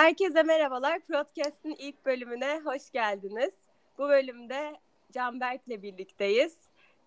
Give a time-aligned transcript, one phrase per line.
[0.00, 1.00] Herkese merhabalar.
[1.00, 3.50] Podcast'in ilk bölümüne hoş geldiniz.
[3.98, 4.76] Bu bölümde
[5.12, 6.52] Canberk'le birlikteyiz.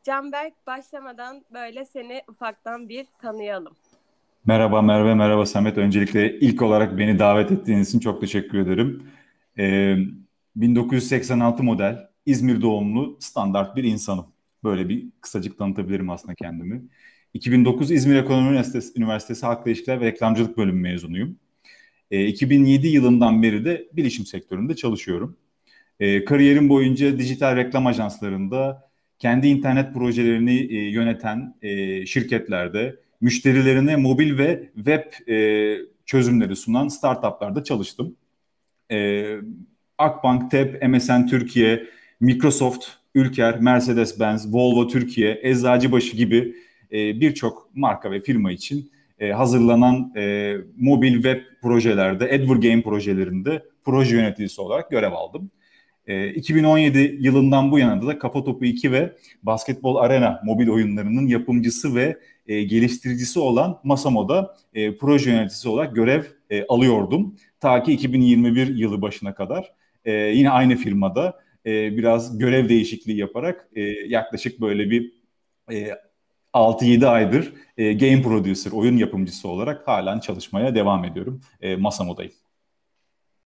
[0.03, 3.73] Canberk başlamadan böyle seni ufaktan bir tanıyalım.
[4.45, 5.77] Merhaba Merve, merhaba Samet.
[5.77, 9.03] Öncelikle ilk olarak beni davet ettiğiniz için çok teşekkür ederim.
[9.57, 9.95] Ee,
[10.55, 14.25] 1986 model, İzmir doğumlu standart bir insanım.
[14.63, 16.81] Böyle bir kısacık tanıtabilirim aslında kendimi.
[17.33, 21.42] 2009 İzmir Ekonomi Üniversitesi, Üniversitesi Halkla İlişkiler ve Reklamcılık Bölümü mezunuyum.
[22.11, 25.37] E, 2007 yılından beri de bilişim sektöründe çalışıyorum.
[25.99, 28.89] E, kariyerim boyunca dijital reklam ajanslarında
[29.19, 37.63] kendi internet projelerini e, yöneten e, şirketlerde, müşterilerine mobil ve web e, çözümleri sunan startuplarda
[37.63, 38.15] çalıştım.
[38.91, 39.27] E,
[39.97, 41.87] Akbank, TEP, MSN Türkiye,
[42.19, 46.55] Microsoft, Ülker, Mercedes-Benz, Volvo Türkiye, Eczacıbaşı gibi
[46.91, 48.91] e, birçok marka ve firma için
[49.23, 55.51] e, hazırlanan e, mobil web projelerde, Edward Game projelerinde proje yöneticisi olarak görev aldım.
[56.07, 61.95] E, 2017 yılından bu yana da Kafa Topu 2 ve Basketbol Arena mobil oyunlarının yapımcısı
[61.95, 67.35] ve e, geliştiricisi olan Masamo'da e, proje yöneticisi olarak görev e, alıyordum.
[67.59, 69.73] Ta ki 2021 yılı başına kadar
[70.05, 75.13] e, yine aynı firmada e, biraz görev değişikliği yaparak e, yaklaşık böyle bir
[75.71, 75.89] e,
[76.53, 81.41] 6-7 aydır e, game producer, oyun yapımcısı olarak halen çalışmaya devam ediyorum.
[81.61, 82.33] E, Masamo'dayım.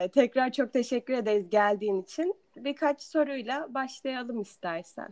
[0.00, 2.34] E, tekrar çok teşekkür ederiz geldiğin için.
[2.56, 5.08] Birkaç soruyla başlayalım istersen.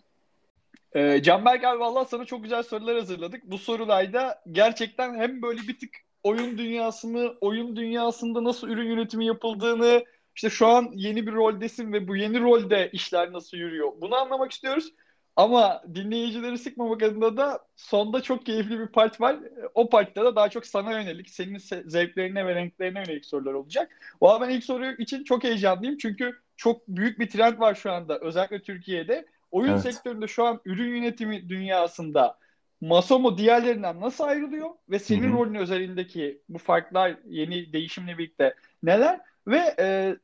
[0.95, 3.51] Ee, Canberk abi valla sana çok güzel sorular hazırladık.
[3.51, 5.91] Bu sorularda gerçekten hem böyle bir tık
[6.23, 10.05] oyun dünyasını, oyun dünyasında nasıl ürün yönetimi yapıldığını,
[10.37, 14.53] işte şu an yeni bir roldesin ve bu yeni rolde işler nasıl yürüyor bunu anlamak
[14.53, 14.93] istiyoruz.
[15.37, 19.37] Ama dinleyicileri sıkmamak adına da sonda çok keyifli bir part var.
[19.75, 23.99] O partta da daha çok sana yönelik, senin zevklerine ve renklerine yönelik sorular olacak.
[24.23, 25.99] Valla ben ilk soru için çok heyecanlıyım.
[25.99, 29.27] Çünkü çok büyük bir trend var şu anda özellikle Türkiye'de.
[29.51, 29.83] Oyun evet.
[29.83, 32.39] sektöründe şu an ürün yönetimi dünyasında
[32.81, 35.33] Masomo diğerlerinden nasıl ayrılıyor ve senin Hı-hı.
[35.33, 40.17] rolün özelindeki bu farklar yeni değişimle birlikte neler ve e,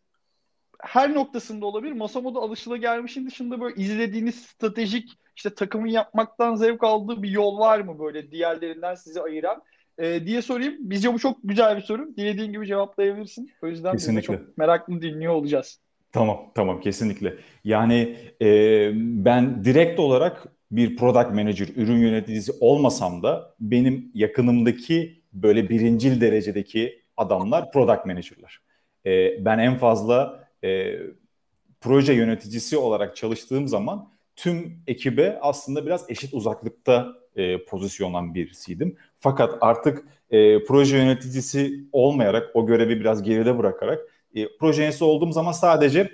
[0.82, 1.92] her noktasında olabilir.
[1.92, 7.98] Masamo'da alışılagelmişin dışında böyle izlediğiniz stratejik işte takımı yapmaktan zevk aldığı bir yol var mı
[7.98, 9.62] böyle diğerlerinden sizi ayıran?
[9.98, 10.74] Ee, diye sorayım.
[10.78, 12.16] Bizce bu çok güzel bir soru.
[12.16, 13.50] Dilediğin gibi cevaplayabilirsin.
[13.62, 14.32] O yüzden kesinlikle.
[14.32, 15.80] biz de çok meraklı dinliyor olacağız.
[16.12, 17.34] Tamam, tamam kesinlikle.
[17.64, 25.68] Yani e, ben direkt olarak bir product manager, ürün yöneticisi olmasam da benim yakınımdaki böyle
[25.68, 28.60] birincil derecedeki adamlar product manager'lar.
[29.06, 30.98] E, ben en fazla e,
[31.80, 38.96] proje yöneticisi olarak çalıştığım zaman tüm ekibe aslında biraz eşit uzaklıkta e, pozisyonlanan birisiydim.
[39.18, 44.00] Fakat artık e, proje yöneticisi olmayarak o görevi biraz geride bırakarak
[44.34, 46.10] e, proje yöneticisi olduğum zaman sadece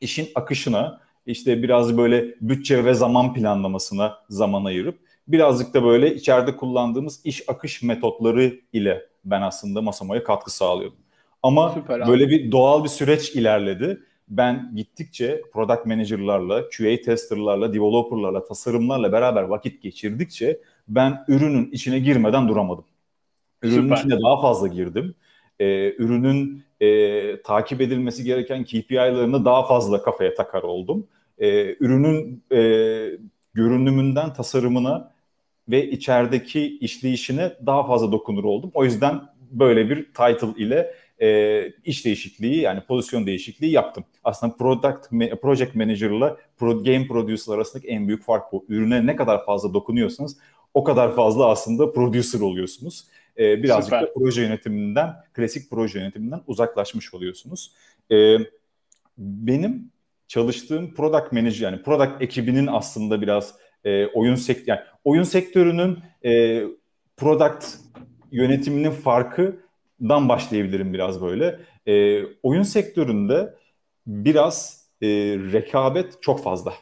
[0.00, 4.98] işin akışına işte biraz böyle bütçe ve zaman planlamasına zaman ayırıp
[5.28, 10.98] birazcık da böyle içeride kullandığımız iş akış metotları ile ben aslında masamaya katkı sağlıyordum.
[11.42, 14.02] Ama Süper böyle bir doğal bir süreç ilerledi.
[14.28, 22.48] Ben gittikçe product manager'larla, QA tester'larla, developer'larla, tasarımlarla beraber vakit geçirdikçe ben ürünün içine girmeden
[22.48, 22.84] duramadım.
[23.62, 23.96] Ürünün Süper.
[23.96, 25.14] içine daha fazla girdim.
[25.60, 31.06] Ee, ürünün e, takip edilmesi gereken KPI'larını daha fazla kafaya takar oldum.
[31.38, 32.60] Ee, ürünün e,
[33.54, 35.12] görünümünden tasarımına
[35.68, 38.70] ve içerideki işleyişine daha fazla dokunur oldum.
[38.74, 39.20] O yüzden
[39.50, 44.04] böyle bir title ile e, iş değişikliği yani pozisyon değişikliği yaptım.
[44.24, 45.10] Aslında product
[45.42, 46.10] project manager
[46.56, 48.64] pro, game producer arasındaki en büyük fark bu.
[48.68, 50.38] Ürüne ne kadar fazla dokunuyorsanız
[50.74, 53.06] o kadar fazla aslında producer oluyorsunuz.
[53.38, 54.02] E, birazcık Süper.
[54.02, 57.72] da proje yönetiminden, klasik proje yönetiminden uzaklaşmış oluyorsunuz.
[58.12, 58.36] E,
[59.18, 59.90] benim
[60.28, 63.54] çalıştığım product manager yani product ekibinin aslında biraz
[63.84, 66.62] e, oyun sektörü yani oyun sektörünün e,
[67.16, 67.66] product
[68.32, 69.56] yönetiminin farkı
[70.00, 71.60] dan başlayabilirim biraz böyle.
[71.86, 73.54] E, oyun sektöründe
[74.06, 75.08] biraz e,
[75.52, 76.74] rekabet çok fazla.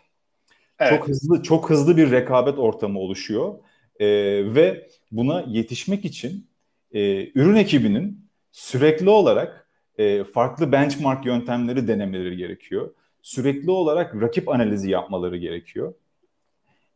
[0.79, 0.93] Evet.
[0.93, 3.55] Çok hızlı çok hızlı bir rekabet ortamı oluşuyor
[4.01, 4.07] e,
[4.55, 6.47] ve buna yetişmek için
[6.93, 9.69] e, ürün ekibinin sürekli olarak
[9.99, 12.95] e, farklı benchmark yöntemleri denemeleri gerekiyor.
[13.23, 15.95] Sürekli olarak rakip analizi yapmaları gerekiyor.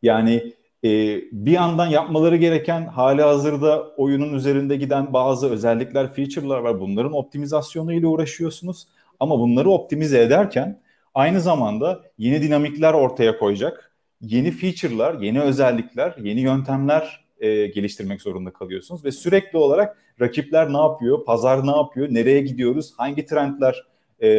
[0.01, 0.89] Yani e,
[1.31, 6.79] bir yandan yapmaları gereken hali hazırda oyunun üzerinde giden bazı özellikler, feature'lar var.
[6.79, 8.87] Bunların optimizasyonu ile uğraşıyorsunuz.
[9.19, 10.81] Ama bunları optimize ederken
[11.13, 13.91] aynı zamanda yeni dinamikler ortaya koyacak,
[14.21, 20.77] yeni feature'lar, yeni özellikler, yeni yöntemler e, geliştirmek zorunda kalıyorsunuz ve sürekli olarak rakipler ne
[20.77, 23.83] yapıyor, pazar ne yapıyor, nereye gidiyoruz, hangi trendler
[24.23, 24.29] e,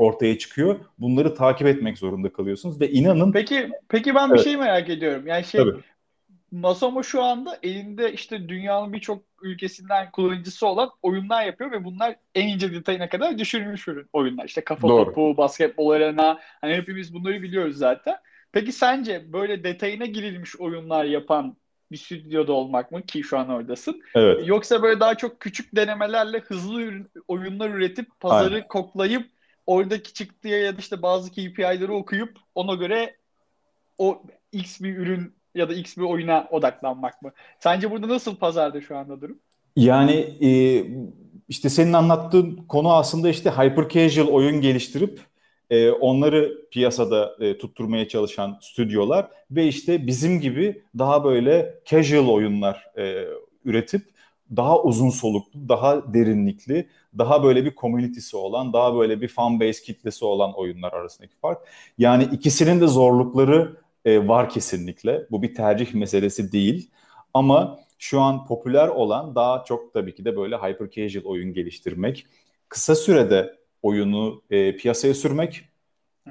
[0.00, 0.80] ortaya çıkıyor.
[0.98, 3.32] Bunları takip etmek zorunda kalıyorsunuz ve inanın.
[3.32, 4.44] Peki peki ben bir evet.
[4.44, 5.26] şey merak ediyorum.
[5.26, 5.80] Yani şey Tabii.
[6.52, 12.48] Masomo şu anda elinde işte dünyanın birçok ülkesinden kullanıcısı olan oyunlar yapıyor ve bunlar en
[12.48, 14.44] ince detayına kadar düşürülmüş oyunlar.
[14.44, 15.04] İşte kafa Doğru.
[15.04, 18.16] topu, basketbol arena hani hepimiz bunları biliyoruz zaten.
[18.52, 21.56] Peki sence böyle detayına girilmiş oyunlar yapan
[21.92, 24.02] bir stüdyoda olmak mı ki şu an oradasın?
[24.14, 24.48] Evet.
[24.48, 26.92] Yoksa böyle daha çok küçük denemelerle hızlı
[27.28, 28.68] oyunlar üretip pazarı Aynen.
[28.68, 29.26] koklayıp
[29.66, 33.16] oradaki çıktıya ya da işte bazı KPI'leri okuyup ona göre
[33.98, 34.22] o
[34.52, 37.32] X bir ürün ya da X bir oyuna odaklanmak mı?
[37.58, 39.38] Sence burada nasıl pazarda şu anda durum?
[39.76, 40.50] Yani e,
[41.48, 45.20] işte senin anlattığın konu aslında işte hyper casual oyun geliştirip
[45.70, 52.86] e, onları piyasada e, tutturmaya çalışan stüdyolar ve işte bizim gibi daha böyle casual oyunlar
[52.98, 53.24] e,
[53.64, 54.02] üretip
[54.56, 59.82] daha uzun soluklu, daha derinlikli, daha böyle bir community'si olan, daha böyle bir fan base
[59.82, 61.58] kitlesi olan oyunlar arasındaki fark.
[61.98, 65.26] Yani ikisinin de zorlukları e, var kesinlikle.
[65.30, 66.90] Bu bir tercih meselesi değil.
[67.34, 72.26] Ama şu an popüler olan daha çok tabii ki de böyle hyper casual oyun geliştirmek.
[72.68, 75.64] Kısa sürede oyunu e, piyasaya sürmek,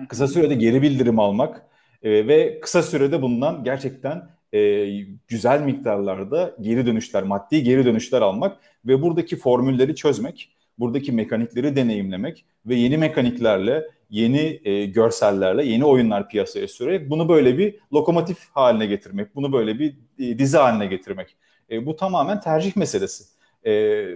[0.09, 1.67] kısa sürede geri bildirim almak
[2.03, 4.87] e, ve kısa sürede bundan gerçekten e,
[5.27, 12.45] güzel miktarlarda geri dönüşler, maddi geri dönüşler almak ve buradaki formülleri çözmek, buradaki mekanikleri deneyimlemek
[12.65, 18.85] ve yeni mekaniklerle, yeni e, görsellerle, yeni oyunlar piyasaya sürerek bunu böyle bir lokomotif haline
[18.85, 21.35] getirmek, bunu böyle bir e, dizi haline getirmek.
[21.71, 23.23] E, bu tamamen tercih meselesi.
[23.65, 23.71] E,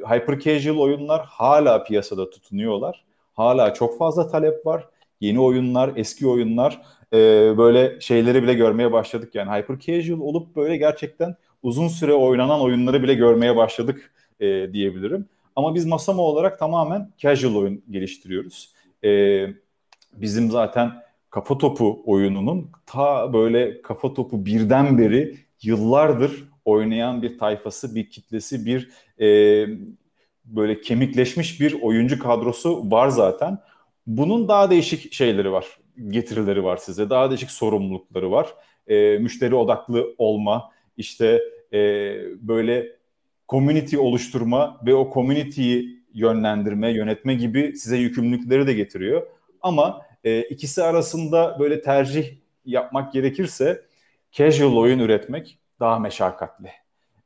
[0.10, 3.04] hyper casual oyunlar hala piyasada tutunuyorlar.
[3.33, 4.88] Hala çok fazla talep var.
[5.21, 6.81] Yeni oyunlar, eski oyunlar
[7.13, 7.18] e,
[7.57, 9.36] böyle şeyleri bile görmeye başladık.
[9.36, 15.30] Yani hyper casual olup böyle gerçekten uzun süre oynanan oyunları bile görmeye başladık e, diyebilirim.
[15.56, 18.74] Ama biz Masama olarak tamamen casual oyun geliştiriyoruz.
[19.04, 19.10] E,
[20.14, 20.92] bizim zaten
[21.30, 28.66] kafa topu oyununun ta böyle kafa topu birden beri yıllardır oynayan bir tayfası, bir kitlesi,
[28.66, 28.90] bir
[29.20, 29.28] e,
[30.46, 33.60] böyle kemikleşmiş bir oyuncu kadrosu var zaten.
[34.08, 35.66] Bunun daha değişik şeyleri var,
[36.08, 38.48] getirileri var size, daha değişik sorumlulukları var.
[38.88, 41.42] E, müşteri odaklı olma, işte
[41.74, 41.80] e,
[42.42, 43.03] böyle
[43.54, 49.28] community oluşturma ve o community'yi yönlendirme, yönetme gibi size yükümlülükleri de getiriyor.
[49.62, 52.36] Ama e, ikisi arasında böyle tercih
[52.66, 53.82] yapmak gerekirse
[54.32, 56.70] casual oyun üretmek daha meşakkatli.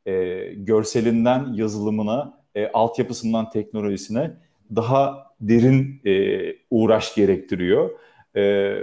[0.05, 0.13] E,
[0.53, 4.31] görselinden yazılımına, e, altyapısından teknolojisine
[4.75, 7.89] daha derin e, uğraş gerektiriyor.
[8.35, 8.73] E,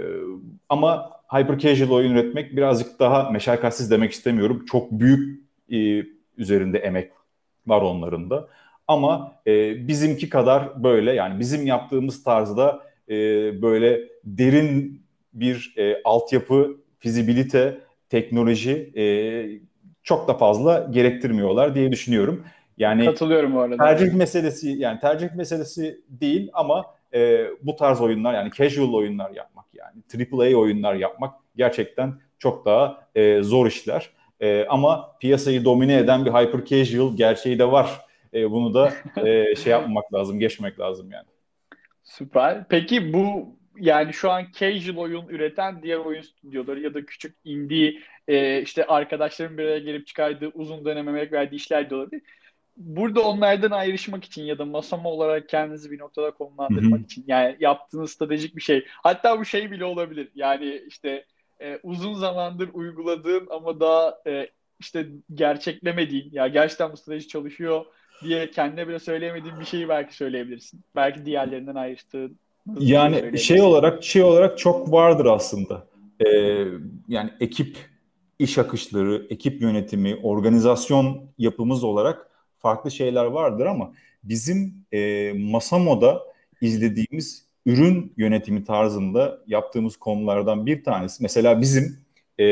[0.69, 4.65] ama hyper casual oyun üretmek birazcık daha meşakkatsiz demek istemiyorum.
[4.65, 5.41] Çok büyük
[5.71, 6.07] e,
[6.37, 7.11] üzerinde emek
[7.67, 8.47] var onların da.
[8.87, 13.13] Ama e, bizimki kadar böyle yani bizim yaptığımız tarzda e,
[13.61, 15.01] böyle derin
[15.33, 17.77] bir e, altyapı, fizibilite,
[18.09, 19.03] teknoloji e,
[20.03, 22.45] çok da fazla gerektirmiyorlar diye düşünüyorum.
[22.77, 23.77] Yani katılıyorum bu arada.
[23.77, 29.65] Tercih meselesi yani tercih meselesi değil ama e, bu tarz oyunlar yani casual oyunlar yapmak
[29.73, 34.09] yani AAA oyunlar yapmak gerçekten çok daha e, zor işler.
[34.39, 38.01] E, ama piyasayı domine eden bir hyper casual gerçeği de var.
[38.33, 38.93] E, bunu da
[39.25, 41.27] e, şey yapmamak lazım, geçmek lazım yani.
[42.03, 42.67] Süper.
[42.69, 47.93] Peki bu yani şu an casual oyun üreten diğer oyun stüdyoları ya da küçük indie
[48.27, 52.21] e, işte arkadaşların bir araya gelip çıkardığı uzun dönem emek verdiği işler de olabilir.
[52.77, 57.05] Burada onlardan ayrışmak için ya da masama olarak kendinizi bir noktada konumlandırmak Hı-hı.
[57.05, 58.85] için yani yaptığınız stratejik bir şey.
[58.87, 60.29] Hatta bu şey bile olabilir.
[60.35, 61.25] Yani işte
[61.61, 67.85] e, uzun zamandır uyguladığın ama daha e, işte gerçeklemediğin ya gerçekten bu strateji çalışıyor
[68.23, 70.81] diye kendine bile söyleyemediğin bir şeyi belki söyleyebilirsin.
[70.95, 72.37] Belki diğerlerinden ayrıştığın.
[72.79, 75.87] Yani şey olarak şey olarak çok vardır aslında.
[76.25, 76.65] Ee,
[77.07, 77.77] yani ekip
[78.39, 83.93] iş akışları, ekip yönetimi, organizasyon yapımız olarak farklı şeyler vardır ama
[84.23, 86.23] bizim e, Masamo'da
[86.61, 91.23] izlediğimiz ürün yönetimi tarzında yaptığımız konulardan bir tanesi.
[91.23, 92.05] Mesela bizim
[92.39, 92.45] e,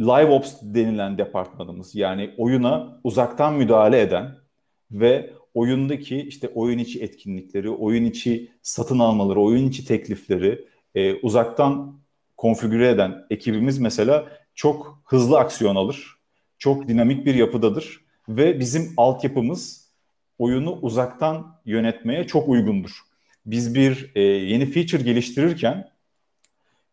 [0.00, 4.34] Live Ops denilen departmanımız yani oyuna uzaktan müdahale eden
[4.90, 12.00] ve oyundaki işte oyun içi etkinlikleri, oyun içi satın almaları, oyun içi teklifleri e, uzaktan
[12.36, 16.18] konfigüre eden ekibimiz mesela çok hızlı aksiyon alır.
[16.58, 19.87] Çok dinamik bir yapıdadır ve bizim altyapımız
[20.38, 22.90] oyunu uzaktan yönetmeye çok uygundur.
[23.46, 25.90] Biz bir e, yeni feature geliştirirken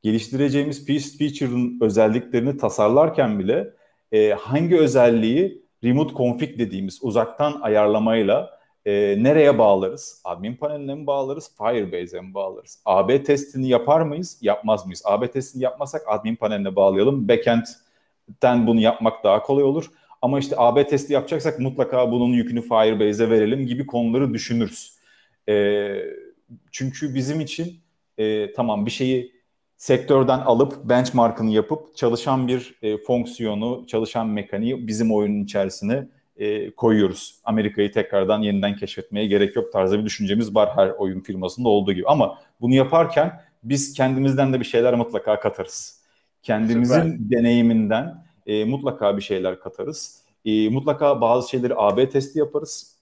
[0.04, 0.88] geliştireceğimiz
[1.18, 3.70] feature'ın özelliklerini tasarlarken bile
[4.12, 10.22] e, hangi özelliği remote config dediğimiz uzaktan ayarlamayla e, nereye bağlarız?
[10.24, 11.52] Admin paneline mi bağlarız?
[11.58, 12.80] Firebase'e mi bağlarız?
[12.86, 14.38] AB testini yapar mıyız?
[14.42, 15.02] Yapmaz mıyız?
[15.06, 17.28] AB testini yapmasak admin paneline bağlayalım.
[17.28, 19.92] Backend'den bunu yapmak daha kolay olur.
[20.26, 24.98] Ama işte AB testi yapacaksak mutlaka bunun yükünü Firebase'e verelim gibi konuları düşünürüz.
[25.50, 25.88] E,
[26.72, 27.80] çünkü bizim için
[28.18, 29.32] e, tamam bir şeyi
[29.78, 37.40] sektörden alıp benchmarkını yapıp çalışan bir e, fonksiyonu, çalışan mekaniği bizim oyunun içerisine e, koyuyoruz.
[37.44, 42.08] Amerika'yı tekrardan yeniden keşfetmeye gerek yok tarzı bir düşüncemiz var her oyun firmasında olduğu gibi.
[42.08, 46.02] Ama bunu yaparken biz kendimizden de bir şeyler mutlaka katarız.
[46.44, 47.18] Kendimizin Süper.
[47.20, 50.22] deneyiminden e, mutlaka bir şeyler katarız.
[50.46, 52.96] E, mutlaka bazı şeyleri AB testi yaparız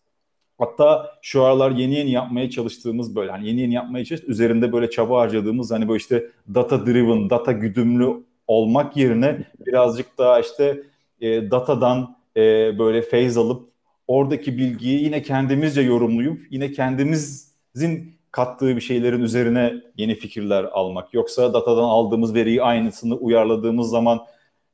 [0.57, 4.89] Hatta şu aralar yeni yeni yapmaya çalıştığımız böyle hani yeni yeni yapmaya çalıştığımız üzerinde böyle
[4.89, 10.83] çaba harcadığımız hani böyle işte data driven, data güdümlü olmak yerine birazcık daha işte
[11.21, 12.41] e, datadan e,
[12.79, 13.69] böyle phase alıp
[14.07, 21.13] oradaki bilgiyi yine kendimizce yorumlayıp yine kendimizin kattığı bir şeylerin üzerine yeni fikirler almak.
[21.13, 24.19] Yoksa datadan aldığımız veriyi aynısını uyarladığımız zaman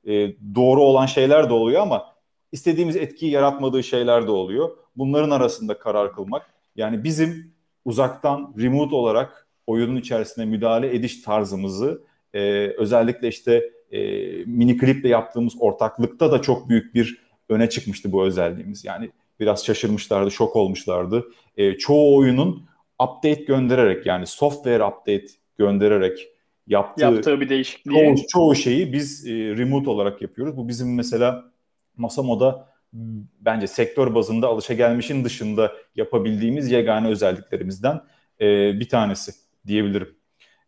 [0.08, 2.06] e, doğru olan şeyler de oluyor ama
[2.52, 6.54] istediğimiz etkiyi yaratmadığı şeyler de oluyor bunların arasında karar kılmak.
[6.76, 7.54] Yani bizim
[7.86, 12.04] uzaktan remote olarak oyunun içerisine müdahale ediş tarzımızı
[12.34, 14.00] e, özellikle işte e,
[14.46, 18.86] mini kliple yaptığımız ortaklıkta da çok büyük bir öne çıkmıştı bu özelliğimiz.
[18.86, 21.26] Yani biraz şaşırmışlardı, şok olmuşlardı.
[21.58, 22.70] E, çoğu oyunun
[23.04, 25.28] update göndererek yani software update
[25.58, 26.28] göndererek
[26.70, 28.16] yaptığı, yaptığı bir değişikliği.
[28.16, 30.58] Çoğu, çoğu şeyi biz e, remote olarak yapıyoruz.
[30.58, 31.46] Bu bizim mesela
[31.98, 32.70] Masamo'da
[33.40, 38.02] bence sektör bazında alışagelmişin dışında yapabildiğimiz yegane özelliklerimizden
[38.42, 39.32] e, bir tanesi
[39.68, 40.16] diyebilirim.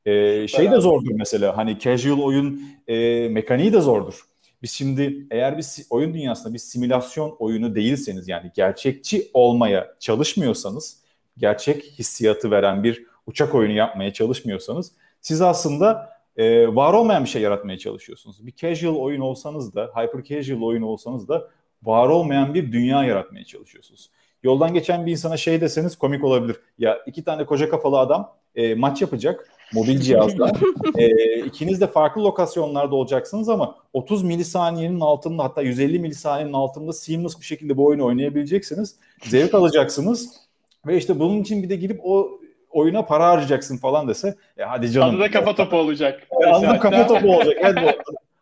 [0.05, 4.22] E, şey de zordur mesela hani casual oyun e, mekaniği de zordur.
[4.63, 11.03] Biz şimdi eğer bir oyun dünyasında bir simülasyon oyunu değilseniz yani gerçekçi olmaya çalışmıyorsanız,
[11.38, 14.91] gerçek hissiyatı veren bir uçak oyunu yapmaya çalışmıyorsanız
[15.22, 18.46] siz aslında e, var olmayan bir şey yaratmaya çalışıyorsunuz.
[18.46, 21.48] Bir casual oyun olsanız da, hyper casual oyun olsanız da
[21.84, 24.10] var olmayan bir dünya yaratmaya çalışıyorsunuz.
[24.44, 26.56] Yoldan geçen bir insana şey deseniz komik olabilir.
[26.78, 30.51] Ya iki tane koca kafalı adam e, maç yapacak mobil cihazla.
[30.98, 31.10] e,
[31.46, 37.46] ikiniz de farklı lokasyonlarda olacaksınız ama 30 milisaniyenin altında hatta 150 milisaniyenin altında seamless bir
[37.46, 38.96] şekilde bu oyunu oynayabileceksiniz.
[39.24, 40.34] Zevk alacaksınız.
[40.88, 42.40] Ve işte bunun için bir de gidip o
[42.74, 45.16] oyuna para harcayacaksın falan dese e hadi canım.
[45.16, 46.28] Adı da kafa topu olacak.
[46.42, 47.58] E, adı da kafa topu olacak.
[47.63, 47.98] Hadi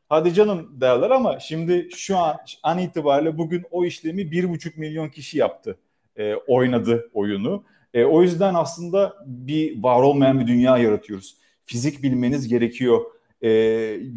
[0.10, 5.10] hadi canım derler ama şimdi şu an an itibariyle bugün o işlemi bir buçuk milyon
[5.10, 5.78] kişi yaptı.
[6.18, 7.64] E, oynadı oyunu.
[7.94, 11.36] E, o yüzden aslında bir var olmayan bir dünya yaratıyoruz.
[11.66, 13.02] Fizik bilmeniz gerekiyor.
[13.42, 13.50] E,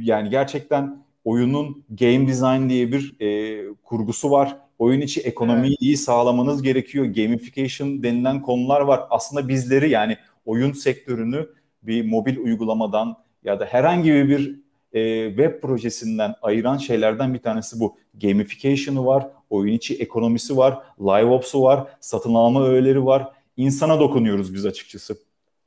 [0.00, 4.56] yani gerçekten oyunun game design diye bir e, kurgusu var.
[4.82, 5.82] Oyun içi ekonomiyi evet.
[5.82, 7.04] iyi sağlamanız gerekiyor.
[7.04, 9.00] Gamification denilen konular var.
[9.10, 11.48] Aslında bizleri yani oyun sektörünü
[11.82, 14.60] bir mobil uygulamadan ya da herhangi bir
[14.92, 17.96] e, web projesinden ayıran şeylerden bir tanesi bu.
[18.14, 23.28] Gamification'ı var, oyun içi ekonomisi var, live ops'u var, satın alma öğeleri var.
[23.56, 25.16] İnsana dokunuyoruz biz açıkçası.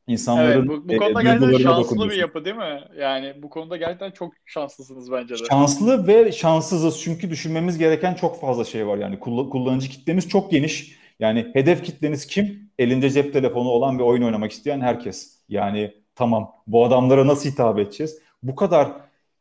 [0.08, 2.82] İnsanların evet, bu, bu konuda e, gerçekten şanslı bir yapı değil mi?
[3.00, 5.46] Yani bu konuda gerçekten çok şanslısınız bence de.
[5.50, 8.98] Şanslı ve şanssızız çünkü düşünmemiz gereken çok fazla şey var.
[8.98, 11.00] Yani kullanıcı kitlemiz çok geniş.
[11.20, 12.72] Yani hedef kitleniz kim?
[12.80, 15.40] Elinde cep telefonu olan ve oyun oynamak isteyen herkes.
[15.50, 18.20] Yani tamam bu adamlara nasıl hitap edeceğiz?
[18.44, 18.92] Bu kadar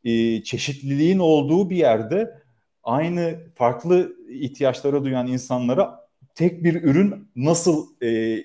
[0.05, 2.43] e, çeşitliliğin olduğu bir yerde
[2.83, 8.39] aynı farklı ihtiyaçlara duyan insanlara tek bir ürün nasıl e,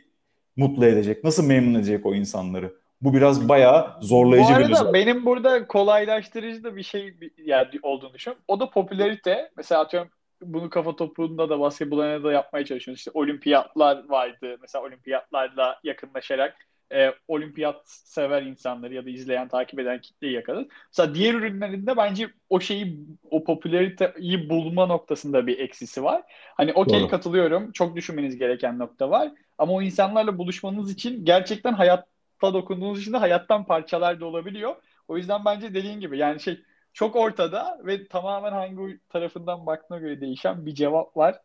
[0.59, 2.73] mutlu edecek, nasıl memnun edecek o insanları?
[3.01, 7.67] Bu biraz bayağı zorlayıcı bir Bu arada bir benim burada kolaylaştırıcı da bir şey yani
[7.81, 8.43] olduğunu düşünüyorum.
[8.47, 9.51] O da popülerite.
[9.57, 10.09] Mesela atıyorum
[10.41, 12.99] bunu kafa topunda da basketboluna da yapmaya çalışıyoruz.
[12.99, 14.57] İşte olimpiyatlar vardı.
[14.61, 16.55] Mesela olimpiyatlarla yakınlaşarak
[16.93, 20.65] e, olimpiyat sever insanları ya da izleyen, takip eden kitleyi yakalar.
[20.87, 22.99] Mesela diğer ürünlerinde bence o şeyi,
[23.31, 26.23] o popülariteyi bulma noktasında bir eksisi var.
[26.57, 27.71] Hani okey katılıyorum.
[27.71, 29.31] Çok düşünmeniz gereken nokta var.
[29.57, 34.75] Ama o insanlarla buluşmanız için gerçekten hayatta dokunduğunuz için de hayattan parçalar da olabiliyor.
[35.07, 36.59] O yüzden bence dediğin gibi yani şey
[36.93, 41.41] çok ortada ve tamamen hangi tarafından baktığına göre değişen bir cevap var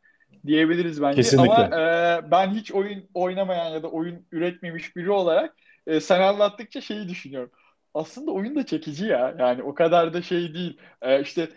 [0.47, 1.17] diyebiliriz bence.
[1.17, 1.53] Kesinlikle.
[1.53, 5.55] Ama e, ben hiç oyun oynamayan ya da oyun üretmemiş biri olarak
[5.87, 7.51] e, sen anlattıkça şeyi düşünüyorum.
[7.95, 9.35] Aslında oyun da çekici ya.
[9.39, 10.79] Yani o kadar da şey değil.
[11.03, 11.49] E, işte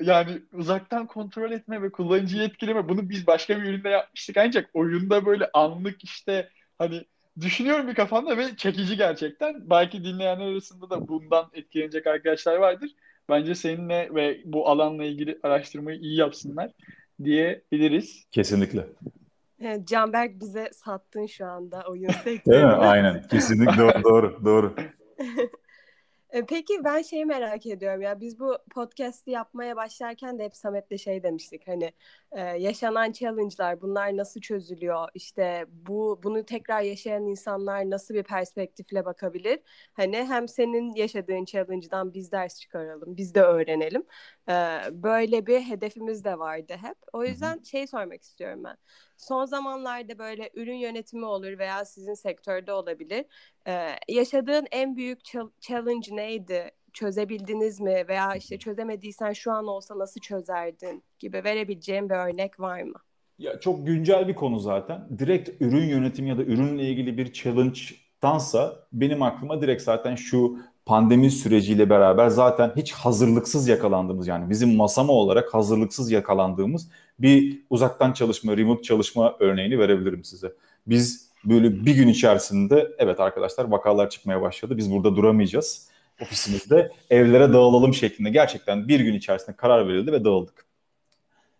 [0.00, 5.26] yani uzaktan kontrol etme ve kullanıcıyı etkileme bunu biz başka bir üründe yapmıştık ancak oyunda
[5.26, 6.48] böyle anlık işte
[6.78, 7.04] hani
[7.40, 9.70] düşünüyorum bir kafamda ve çekici gerçekten.
[9.70, 12.90] Belki dinleyenler arasında da bundan etkilenecek arkadaşlar vardır.
[13.28, 16.70] Bence seninle ve bu alanla ilgili araştırmayı iyi yapsınlar
[17.24, 18.24] diyebiliriz.
[18.30, 18.86] Kesinlikle.
[19.60, 22.44] Evet, Canberk bize sattın şu anda oyun sektörünü.
[22.46, 22.72] Değil mi?
[22.72, 23.22] Aynen.
[23.30, 24.04] Kesinlikle doğru.
[24.04, 24.44] Doğru.
[24.44, 24.74] doğru.
[26.32, 30.98] E, Peki ben şeyi merak ediyorum ya biz bu podcast'i yapmaya başlarken de hep Samet'le
[30.98, 31.92] şey demiştik hani
[32.32, 35.08] e, yaşanan challenge'lar bunlar nasıl çözülüyor?
[35.14, 39.60] İşte bu bunu tekrar yaşayan insanlar nasıl bir perspektifle bakabilir?
[39.92, 44.02] Hani hem senin yaşadığın challenge'dan biz ders çıkaralım biz de öğrenelim.
[44.48, 44.52] E,
[44.92, 46.96] böyle bir hedefimiz de vardı hep.
[47.12, 48.76] O yüzden şey sormak istiyorum ben
[49.20, 53.24] son zamanlarda böyle ürün yönetimi olur veya sizin sektörde olabilir.
[53.66, 55.20] Ee, yaşadığın en büyük
[55.60, 56.70] challenge neydi?
[56.92, 58.04] Çözebildiniz mi?
[58.08, 62.98] Veya işte çözemediysen şu an olsa nasıl çözerdin gibi verebileceğim bir örnek var mı?
[63.38, 65.08] Ya çok güncel bir konu zaten.
[65.18, 71.30] Direkt ürün yönetimi ya da ürünle ilgili bir challenge'dansa benim aklıma direkt zaten şu pandemi
[71.30, 76.90] süreciyle beraber zaten hiç hazırlıksız yakalandığımız yani bizim masama olarak hazırlıksız yakalandığımız
[77.22, 80.52] bir uzaktan çalışma, remote çalışma örneğini verebilirim size.
[80.86, 84.76] Biz böyle bir gün içerisinde evet arkadaşlar vakalar çıkmaya başladı.
[84.76, 85.88] Biz burada duramayacağız
[86.22, 86.90] ofisimizde.
[87.10, 90.66] Evlere dağılalım şeklinde gerçekten bir gün içerisinde karar verildi ve dağıldık.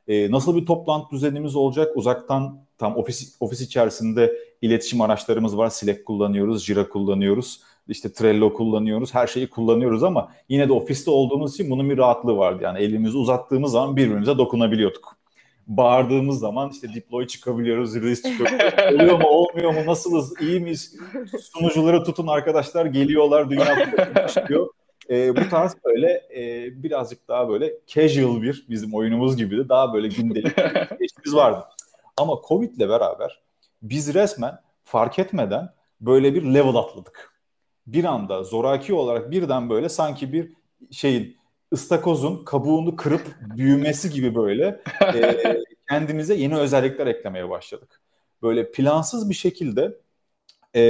[0.08, 1.96] Ee, nasıl bir toplantı düzenimiz olacak?
[1.96, 5.68] Uzaktan tam ofis ofis içerisinde iletişim araçlarımız var.
[5.68, 11.54] Slack kullanıyoruz, Jira kullanıyoruz işte Trello kullanıyoruz, her şeyi kullanıyoruz ama yine de ofiste olduğumuz
[11.54, 12.62] için bunun bir rahatlığı vardı.
[12.62, 15.19] Yani elimizi uzattığımız zaman birbirimize dokunabiliyorduk.
[15.70, 18.94] Bağırdığımız zaman işte deploy çıkabiliyoruz, release çıkabiliyoruz.
[18.94, 20.96] Oluyor mu, olmuyor mu, nasılız, iyi miyiz?
[21.40, 24.68] Sunucuları tutun arkadaşlar, geliyorlar, dünya çıkıyor.
[25.10, 29.94] E, bu tarz böyle e, birazcık daha böyle casual bir bizim oyunumuz gibi de daha
[29.94, 30.56] böyle gündelik
[31.00, 31.64] geçtiğimiz vardı.
[32.16, 33.40] Ama Covid ile beraber
[33.82, 35.68] biz resmen fark etmeden
[36.00, 37.30] böyle bir level atladık
[37.86, 40.52] bir anda zoraki olarak birden böyle sanki bir
[40.90, 41.36] şeyin
[41.72, 44.80] ıstakozun kabuğunu kırıp büyümesi gibi böyle
[45.14, 48.00] e, kendimize yeni özellikler eklemeye başladık.
[48.42, 49.96] Böyle plansız bir şekilde
[50.76, 50.80] e,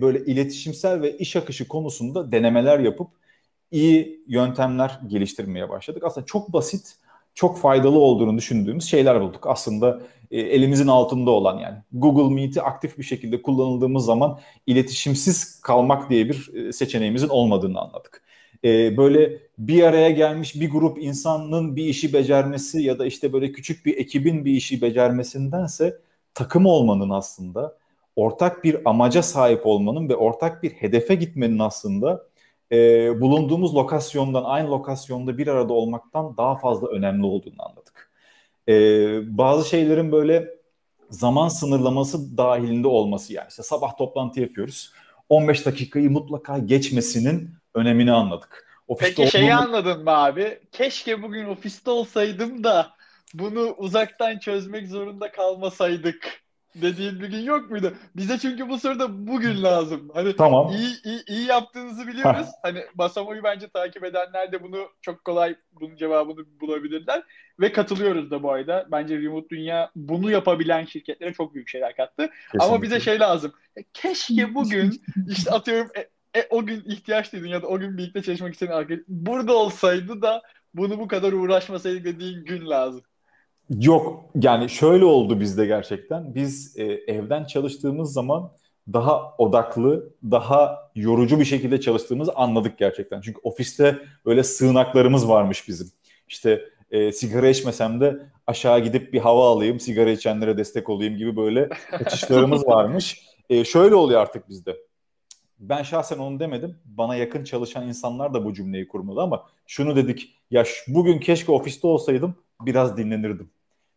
[0.00, 3.08] böyle iletişimsel ve iş akışı konusunda denemeler yapıp
[3.70, 6.02] iyi yöntemler geliştirmeye başladık.
[6.06, 6.96] Aslında çok basit,
[7.34, 9.46] çok faydalı olduğunu düşündüğümüz şeyler bulduk.
[9.46, 16.10] Aslında e, elimizin altında olan yani Google Meet'i aktif bir şekilde kullanıldığımız zaman iletişimsiz kalmak
[16.10, 18.21] diye bir e, seçeneğimizin olmadığını anladık.
[18.64, 23.52] E, böyle bir araya gelmiş bir grup insanın bir işi becermesi ya da işte böyle
[23.52, 25.98] küçük bir ekibin bir işi becermesindense
[26.34, 27.78] takım olmanın aslında
[28.16, 32.26] ortak bir amaca sahip olmanın ve ortak bir hedefe gitmenin aslında
[32.72, 32.76] e,
[33.20, 38.12] bulunduğumuz lokasyondan aynı lokasyonda bir arada olmaktan daha fazla önemli olduğunu anladık
[38.68, 38.74] e,
[39.38, 40.48] bazı şeylerin böyle
[41.10, 43.46] zaman sınırlaması dahilinde olması yani.
[43.48, 44.92] İşte sabah toplantı yapıyoruz.
[45.28, 48.66] 15 dakikayı mutlaka geçmesinin önemini anladık.
[48.88, 49.60] Ofiste Peki şeyi olduğunu...
[49.60, 50.60] anladın mı abi?
[50.72, 52.90] Keşke bugün ofiste olsaydım da
[53.34, 56.42] bunu uzaktan çözmek zorunda kalmasaydık
[56.74, 57.94] dediğin bir gün yok muydu?
[58.16, 60.10] Bize çünkü bu soruda bugün lazım.
[60.14, 60.72] Hani tamam.
[60.72, 62.46] iyi, iyi, iyi yaptığınızı biliyoruz.
[62.62, 67.22] hani Basamo'yu bence takip edenler de bunu çok kolay bunun cevabını bulabilirler.
[67.60, 68.86] Ve katılıyoruz da bu arada.
[68.92, 72.30] Bence Remote Dünya bunu yapabilen şirketlere çok büyük şeyler kattı.
[72.30, 72.64] Kesinlikle.
[72.64, 73.52] Ama bize şey lazım.
[73.76, 75.90] E, keşke bugün işte atıyorum
[76.36, 80.22] e, o gün ihtiyaç duydun ya da o gün birlikte çalışmak isteyen arkadaş burada olsaydı
[80.22, 80.42] da
[80.74, 83.02] bunu bu kadar uğraşmasaydık dediğin gün lazım.
[83.70, 86.34] Yok yani şöyle oldu bizde gerçekten.
[86.34, 88.52] Biz e, evden çalıştığımız zaman
[88.92, 93.20] daha odaklı, daha yorucu bir şekilde çalıştığımızı anladık gerçekten.
[93.20, 95.92] Çünkü ofiste böyle sığınaklarımız varmış bizim.
[96.28, 101.36] İşte e, sigara içmesem de aşağı gidip bir hava alayım, sigara içenlere destek olayım gibi
[101.36, 103.26] böyle kaçışlarımız varmış.
[103.50, 104.76] E, şöyle oluyor artık bizde.
[105.62, 106.76] Ben şahsen onu demedim.
[106.84, 110.34] Bana yakın çalışan insanlar da bu cümleyi kurmalı ama şunu dedik.
[110.50, 113.50] Ya bugün keşke ofiste olsaydım biraz dinlenirdim.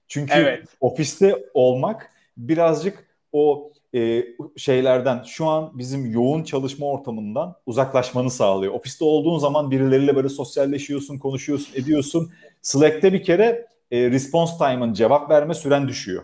[0.08, 0.68] Çünkü evet.
[0.80, 4.26] ofiste olmak birazcık o e,
[4.58, 8.74] şeylerden şu an bizim yoğun çalışma ortamından uzaklaşmanı sağlıyor.
[8.74, 12.32] Ofiste olduğun zaman birileriyle böyle sosyalleşiyorsun, konuşuyorsun, ediyorsun.
[12.62, 16.24] Slack'te bir kere e, response time'ın cevap verme süren düşüyor.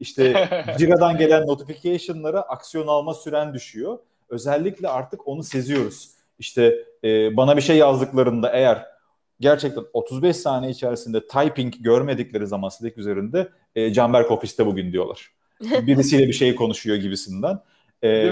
[0.00, 3.98] İşte Jira'dan gelen notification'lara aksiyon alma süren düşüyor.
[4.30, 6.10] Özellikle artık onu seziyoruz.
[6.38, 8.86] İşte e, bana bir şey yazdıklarında eğer
[9.40, 15.30] gerçekten 35 saniye içerisinde typing görmedikleri zaman Slack üzerinde e, Canberk ofiste bugün diyorlar.
[15.60, 17.58] Birisiyle bir şey konuşuyor gibisinden.
[18.04, 18.30] E,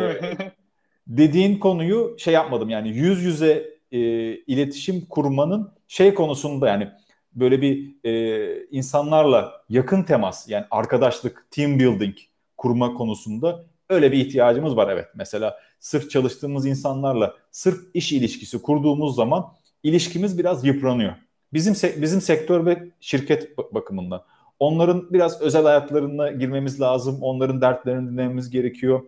[1.06, 3.98] dediğin konuyu şey yapmadım yani yüz yüze e,
[4.34, 6.88] iletişim kurmanın şey konusunda yani
[7.32, 12.16] böyle bir e, insanlarla yakın temas yani arkadaşlık, team building
[12.56, 15.06] kurma konusunda Öyle bir ihtiyacımız var evet.
[15.14, 19.46] Mesela sırf çalıştığımız insanlarla sırf iş ilişkisi kurduğumuz zaman
[19.82, 21.12] ilişkimiz biraz yıpranıyor.
[21.52, 24.22] Bizim bizim sektör ve şirket bakımından.
[24.58, 27.18] Onların biraz özel hayatlarına girmemiz lazım.
[27.22, 29.02] Onların dertlerini dinlememiz gerekiyor.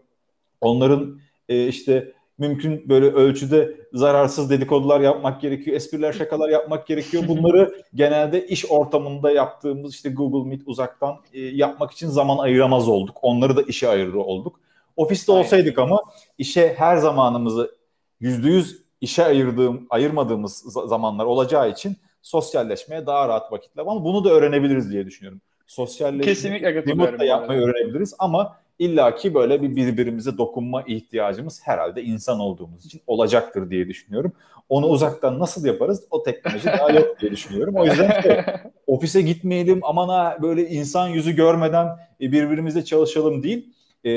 [0.61, 5.77] Onların e, işte mümkün böyle ölçüde zararsız dedikodular yapmak gerekiyor.
[5.77, 7.23] Espriler, şakalar yapmak gerekiyor.
[7.29, 13.19] Bunları genelde iş ortamında yaptığımız işte Google Meet uzaktan e, yapmak için zaman ayıramaz olduk.
[13.23, 14.61] Onları da işe ayırır olduk.
[15.01, 15.45] Ofiste Aynen.
[15.45, 16.01] olsaydık ama
[16.39, 17.77] işe her zamanımızı
[18.21, 24.31] yüzde yüz işe ayırdığım, ayırmadığımız zamanlar olacağı için sosyalleşmeye daha rahat vakitle ama bunu da
[24.31, 25.41] öğrenebiliriz diye düşünüyorum.
[25.67, 32.87] Sosyalleşmeyi Kesinlikle remote yapmayı öğrenebiliriz ama illaki böyle bir birbirimize dokunma ihtiyacımız herhalde insan olduğumuz
[32.87, 34.33] için olacaktır diye düşünüyorum.
[34.69, 36.05] Onu uzaktan nasıl yaparız?
[36.11, 37.75] O teknoloji daha yok diye düşünüyorum.
[37.77, 38.41] O yüzden şey,
[38.87, 41.87] ofise gitmeyelim aman ha böyle insan yüzü görmeden
[42.21, 43.75] e, birbirimizle çalışalım değil.
[44.05, 44.11] E,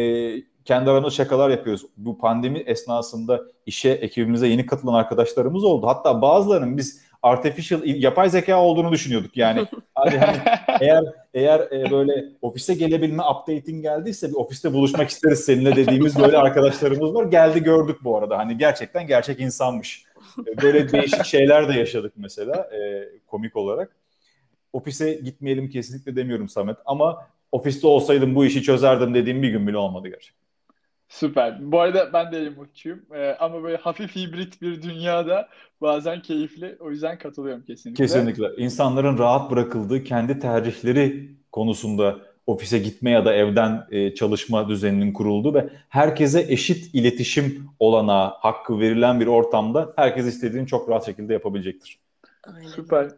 [0.66, 1.86] kendi aramızda şakalar yapıyoruz.
[1.98, 5.88] Bu pandemi esnasında işe ekibimize yeni katılan arkadaşlarımız oldu.
[5.88, 9.38] Hatta bazılarının biz artificial yapay zeka olduğunu düşünüyorduk.
[9.38, 10.38] Yani hani, hani
[10.82, 16.38] eğer eğer e, böyle ofise gelebilme update'in geldiyse bir ofiste buluşmak isteriz seninle dediğimiz böyle
[16.38, 17.26] arkadaşlarımız var.
[17.26, 18.38] Geldi gördük bu arada.
[18.38, 20.06] Hani gerçekten gerçek insanmış.
[20.48, 23.96] E, böyle değişik şeyler de yaşadık mesela e, komik olarak.
[24.74, 29.78] Ofise gitmeyelim kesinlikle demiyorum Samet ama ofiste olsaydım bu işi çözerdim dediğim bir gün bile
[29.78, 30.43] olmadı gerçekten.
[31.14, 31.72] Süper.
[31.72, 33.02] Bu arada ben de remote'çuyum.
[33.16, 35.50] Ee, ama böyle hafif hibrit bir dünyada
[35.82, 36.78] bazen keyifli.
[36.80, 38.04] O yüzden katılıyorum kesinlikle.
[38.04, 38.56] Kesinlikle.
[38.58, 45.54] İnsanların rahat bırakıldığı kendi tercihleri konusunda ofise gitme ya da evden e, çalışma düzeninin kurulduğu
[45.54, 52.00] ve herkese eşit iletişim olana hakkı verilen bir ortamda herkes istediğini çok rahat şekilde yapabilecektir.
[52.44, 52.68] Aynen.
[52.68, 53.10] Süper.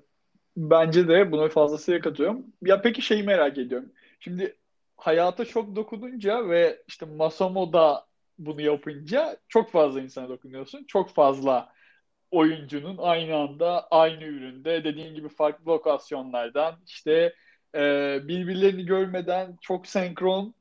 [0.58, 2.46] Bence de buna fazlasıyla katılıyorum.
[2.62, 3.90] Ya peki şeyi merak ediyorum.
[4.20, 4.56] Şimdi
[4.98, 8.06] hayata çok dokununca ve işte Masomo da
[8.40, 10.84] bunu yapınca çok fazla insana dokunuyorsun.
[10.88, 11.70] Çok fazla
[12.32, 17.34] oyuncunun aynı anda aynı üründe dediğin gibi farklı lokasyonlardan işte
[17.76, 20.54] e, birbirlerini görmeden çok senkron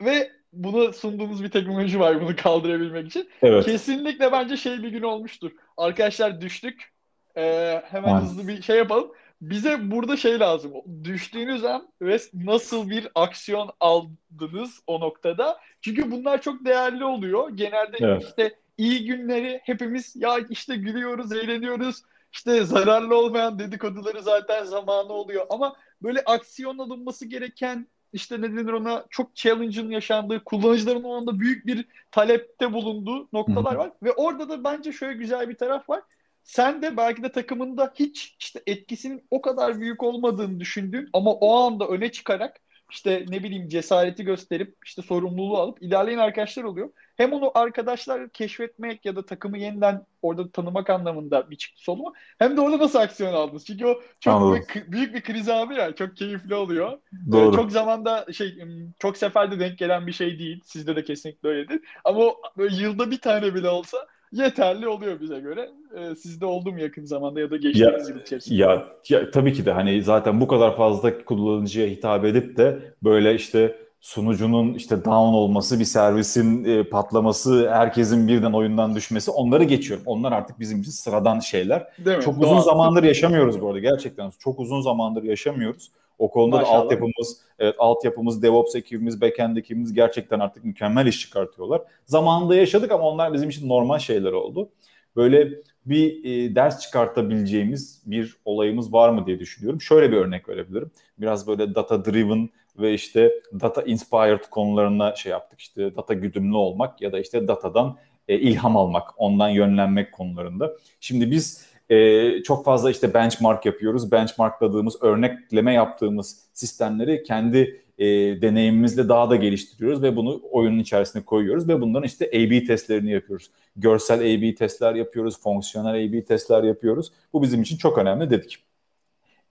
[0.00, 3.28] ve bunu sunduğumuz bir teknoloji var bunu kaldırabilmek için.
[3.42, 3.64] Evet.
[3.64, 5.52] Kesinlikle bence şey bir gün olmuştur.
[5.76, 6.92] Arkadaşlar düştük.
[7.36, 7.42] E,
[7.84, 8.20] hemen Aynen.
[8.20, 10.72] hızlı bir şey yapalım bize burada şey lazım.
[11.04, 15.58] Düştüğünüz an ve nasıl bir aksiyon aldınız o noktada.
[15.80, 17.50] Çünkü bunlar çok değerli oluyor.
[17.50, 18.22] Genelde evet.
[18.22, 22.02] işte iyi günleri hepimiz ya işte gülüyoruz, eğleniyoruz.
[22.32, 25.46] İşte zararlı olmayan dedikoduları zaten zamanı oluyor.
[25.50, 31.38] Ama böyle aksiyon alınması gereken işte ne denir ona çok challenge'ın yaşandığı, kullanıcıların o anda
[31.40, 33.90] büyük bir talepte bulunduğu noktalar var.
[34.02, 36.02] Ve orada da bence şöyle güzel bir taraf var
[36.44, 41.56] sen de belki de takımında hiç işte etkisinin o kadar büyük olmadığını düşündüğün ama o
[41.56, 42.60] anda öne çıkarak
[42.92, 46.90] işte ne bileyim cesareti gösterip işte sorumluluğu alıp ilerleyen arkadaşlar oluyor.
[47.16, 52.12] Hem onu arkadaşlar keşfetmek ya da takımı yeniden orada tanımak anlamında bir çıktı olma.
[52.38, 53.64] Hem de orada nasıl aksiyon aldınız?
[53.64, 55.94] Çünkü o çok büyük, büyük bir kriz abi ya.
[55.94, 56.98] Çok keyifli oluyor.
[57.32, 57.52] Doğru.
[57.52, 58.58] Ee, çok zamanda şey
[58.98, 60.60] çok seferde denk gelen bir şey değil.
[60.64, 61.80] Sizde de kesinlikle öyledir.
[62.04, 65.70] Ama böyle yılda bir tane bile olsa yeterli oluyor bize göre.
[65.96, 68.54] Ee, sizde oldu mu yakın zamanda ya da geçtiğiniz yıl içerisinde?
[68.62, 73.34] Ya, ya tabii ki de hani zaten bu kadar fazla kullanıcıya hitap edip de böyle
[73.34, 80.04] işte sunucunun işte down olması, bir servisin e, patlaması, herkesin birden oyundan düşmesi onları geçiyorum.
[80.06, 81.86] Onlar artık bizim için sıradan şeyler.
[82.04, 82.22] Değil mi?
[82.22, 82.50] Çok Doğal.
[82.50, 84.30] uzun zamandır yaşamıyoruz bu arada gerçekten.
[84.38, 85.90] Çok uzun zamandır yaşamıyoruz.
[86.22, 86.74] O konuda Maşallah.
[86.74, 91.82] da altyapımız, evet, altyapımız, DevOps ekibimiz, backend ekibimiz gerçekten artık mükemmel iş çıkartıyorlar.
[92.06, 94.68] Zamanında yaşadık ama onlar bizim için normal şeyler oldu.
[95.16, 95.48] Böyle
[95.86, 99.80] bir e, ders çıkartabileceğimiz bir olayımız var mı diye düşünüyorum.
[99.80, 100.90] Şöyle bir örnek verebilirim.
[101.18, 105.60] Biraz böyle data driven ve işte data inspired konularına şey yaptık.
[105.60, 107.96] İşte data güdümlü olmak ya da işte datadan
[108.28, 110.72] e, ilham almak, ondan yönlenmek konularında.
[111.00, 114.12] Şimdi biz e, çok fazla işte benchmark yapıyoruz.
[114.12, 118.06] Benchmarkladığımız, örnekleme yaptığımız sistemleri kendi e,
[118.42, 123.50] deneyimimizle daha da geliştiriyoruz ve bunu oyunun içerisine koyuyoruz ve bunların işte A-B testlerini yapıyoruz.
[123.76, 127.12] Görsel A-B testler yapıyoruz, fonksiyonel A-B testler yapıyoruz.
[127.32, 128.58] Bu bizim için çok önemli dedik.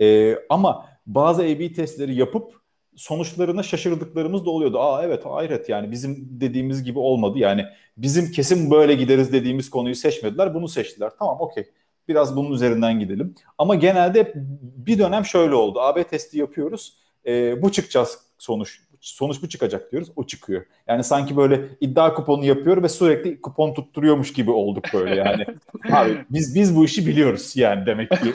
[0.01, 2.62] E, ama bazı A-B testleri yapıp
[2.95, 4.80] sonuçlarına şaşırdıklarımız da oluyordu.
[4.80, 7.39] Aa evet hayret yani bizim dediğimiz gibi olmadı.
[7.39, 7.65] Yani
[7.97, 10.54] bizim kesin böyle gideriz dediğimiz konuyu seçmediler.
[10.54, 11.12] Bunu seçtiler.
[11.19, 11.65] Tamam okey.
[12.07, 13.35] Biraz bunun üzerinden gidelim.
[13.57, 14.33] Ama genelde
[14.77, 15.81] bir dönem şöyle oldu.
[15.81, 16.97] AB testi yapıyoruz.
[17.25, 18.79] E, bu çıkacağız sonuç.
[19.01, 20.11] Sonuç bu çıkacak diyoruz.
[20.15, 20.65] O çıkıyor.
[20.87, 25.45] Yani sanki böyle iddia kuponu yapıyor ve sürekli kupon tutturuyormuş gibi olduk böyle yani.
[25.91, 28.33] Abi biz biz bu işi biliyoruz yani demek ki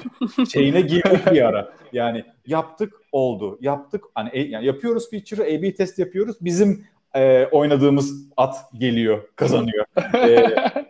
[0.52, 1.72] şeyine girdik bir ara.
[1.92, 3.58] Yani yaptık oldu.
[3.60, 6.36] Yaptık hani e, yani yapıyoruz feature'ı A/B test yapıyoruz.
[6.40, 9.84] Bizim e, oynadığımız at geliyor, kazanıyor.
[10.14, 10.42] e,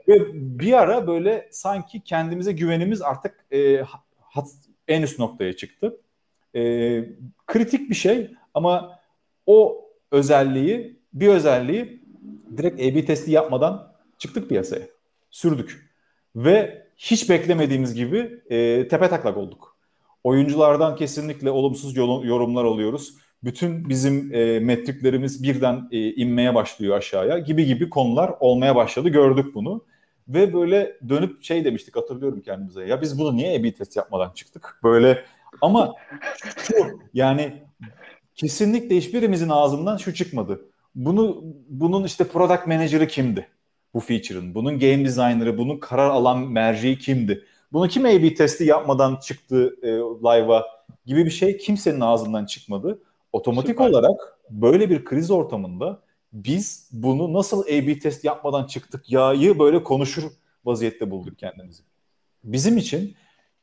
[0.08, 3.82] ve bir ara böyle sanki kendimize güvenimiz artık e,
[4.20, 4.48] hat,
[4.88, 6.00] en üst noktaya çıktı.
[6.54, 6.60] E,
[7.46, 9.00] kritik bir şey ama
[9.46, 12.02] o özelliği, bir özelliği
[12.56, 14.86] direkt A-B testi yapmadan çıktık piyasaya.
[15.30, 15.90] Sürdük.
[16.36, 19.76] Ve hiç beklemediğimiz gibi e, tepe taklak olduk.
[20.24, 23.14] Oyunculardan kesinlikle olumsuz yorumlar alıyoruz.
[23.44, 29.08] Bütün bizim e, metriklerimiz birden e, inmeye başlıyor aşağıya gibi gibi konular olmaya başladı.
[29.08, 29.84] Gördük bunu.
[30.28, 32.84] Ve böyle dönüp şey demiştik hatırlıyorum kendimize.
[32.86, 34.80] Ya biz bunu niye A-B test yapmadan çıktık?
[34.82, 35.24] Böyle
[35.60, 35.94] ama
[36.56, 36.74] şu
[37.14, 37.62] yani
[38.34, 40.60] kesinlikle hiçbirimizin ağzından şu çıkmadı.
[40.94, 43.48] Bunu bunun işte product manager'ı kimdi?
[43.94, 44.54] Bu feature'ın.
[44.54, 47.44] Bunun game designer'ı, bunun karar alan merceği kimdi?
[47.72, 50.64] Bunu kim A-B testi yapmadan çıktı e, live'a
[51.06, 53.02] gibi bir şey kimsenin ağzından çıkmadı.
[53.36, 53.90] Otomatik Süper.
[53.90, 56.00] olarak böyle bir kriz ortamında
[56.32, 60.22] biz bunu nasıl A-B test yapmadan çıktık ya'yı böyle konuşur
[60.64, 61.82] vaziyette bulduk kendimizi.
[62.44, 63.14] Bizim için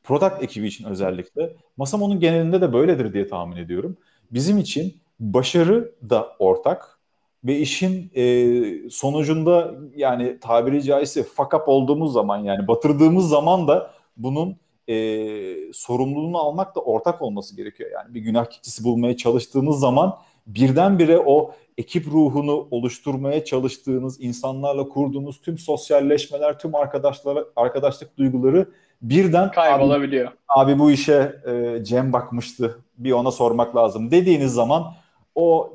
[0.02, 3.96] product ekibi için özellikle Masamo'nun genelinde de böyledir diye tahmin ediyorum.
[4.30, 6.98] Bizim için başarı da ortak
[7.44, 13.90] ve işin e, sonucunda yani tabiri caizse fuck up olduğumuz zaman yani batırdığımız zaman da
[14.16, 14.56] bunun
[14.88, 17.90] e, sorumluluğunu almak da ortak olması gerekiyor.
[17.92, 20.16] Yani bir günah keçisi bulmaya çalıştığınız zaman
[20.46, 28.68] birdenbire o ekip ruhunu oluşturmaya çalıştığınız, insanlarla kurduğunuz tüm sosyalleşmeler, tüm arkadaşlar arkadaşlık duyguları
[29.02, 30.26] birden kaybolabiliyor.
[30.48, 32.78] Abi, abi bu işe e, Cem bakmıştı.
[32.98, 34.94] Bir ona sormak lazım dediğiniz zaman
[35.34, 35.74] o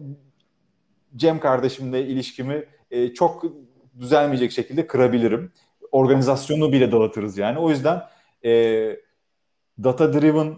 [1.15, 3.43] Cem kardeşimle ilişkimi e, çok
[3.99, 5.51] düzelmeyecek şekilde kırabilirim.
[5.91, 7.59] Organizasyonu bile dağıtırız yani.
[7.59, 8.01] O yüzden
[8.45, 8.95] e,
[9.83, 10.55] data driven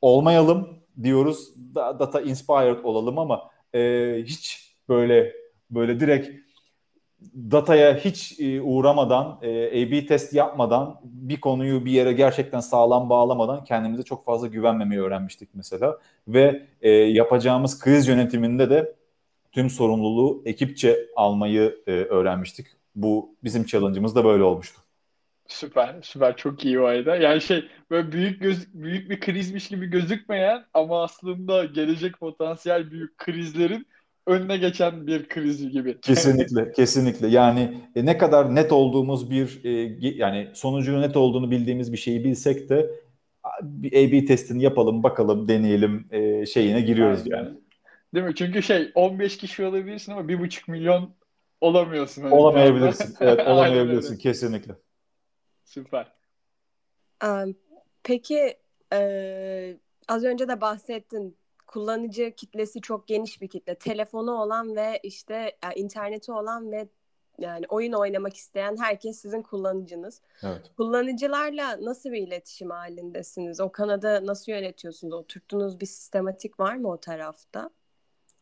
[0.00, 1.54] olmayalım diyoruz.
[1.74, 5.32] Da, data inspired olalım ama e, hiç böyle
[5.70, 6.46] böyle direkt
[7.34, 13.64] dataya hiç e, uğramadan, e, A-B test yapmadan, bir konuyu bir yere gerçekten sağlam bağlamadan
[13.64, 15.98] kendimize çok fazla güvenmemeyi öğrenmiştik mesela.
[16.28, 18.94] Ve e, yapacağımız kriz yönetiminde de
[19.52, 22.66] tüm sorumluluğu ekipçe almayı e, öğrenmiştik.
[22.94, 24.80] Bu bizim challenge'ımız da böyle olmuştu.
[25.48, 27.16] Süper, süper çok iyi o ayda.
[27.16, 33.18] Yani şey böyle büyük göz, büyük bir krizmiş gibi gözükmeyen ama aslında gelecek potansiyel büyük
[33.18, 33.86] krizlerin
[34.26, 36.00] önüne geçen bir kriz gibi.
[36.00, 37.28] Kesinlikle, kesinlikle.
[37.28, 42.24] Yani e, ne kadar net olduğumuz bir e, yani sonucu net olduğunu bildiğimiz bir şeyi
[42.24, 42.90] bilsek de
[43.62, 47.36] bir A/B testini yapalım, bakalım, deneyelim e, şeyine giriyoruz Aynen.
[47.36, 47.56] yani.
[48.14, 48.34] Değil mi?
[48.34, 51.14] Çünkü şey 15 kişi olabilirsin ama 1,5 milyon
[51.60, 52.22] olamıyorsun.
[52.22, 53.14] Hani olamayabilirsin.
[53.20, 54.72] evet, olamayabilirsin kesinlikle.
[55.66, 56.12] Süper.
[58.02, 58.58] Peki
[58.92, 59.76] e,
[60.08, 63.74] az önce de bahsettin kullanıcı kitlesi çok geniş bir kitle.
[63.74, 66.88] Telefonu olan ve işte yani interneti olan ve
[67.38, 70.20] yani oyun oynamak isteyen herkes sizin kullanıcınız.
[70.42, 70.70] Evet.
[70.76, 73.60] Kullanıcılarla nasıl bir iletişim halindesiniz?
[73.60, 75.14] O kanadı nasıl yönetiyorsunuz?
[75.14, 77.70] Oturttuğunuz bir sistematik var mı o tarafta?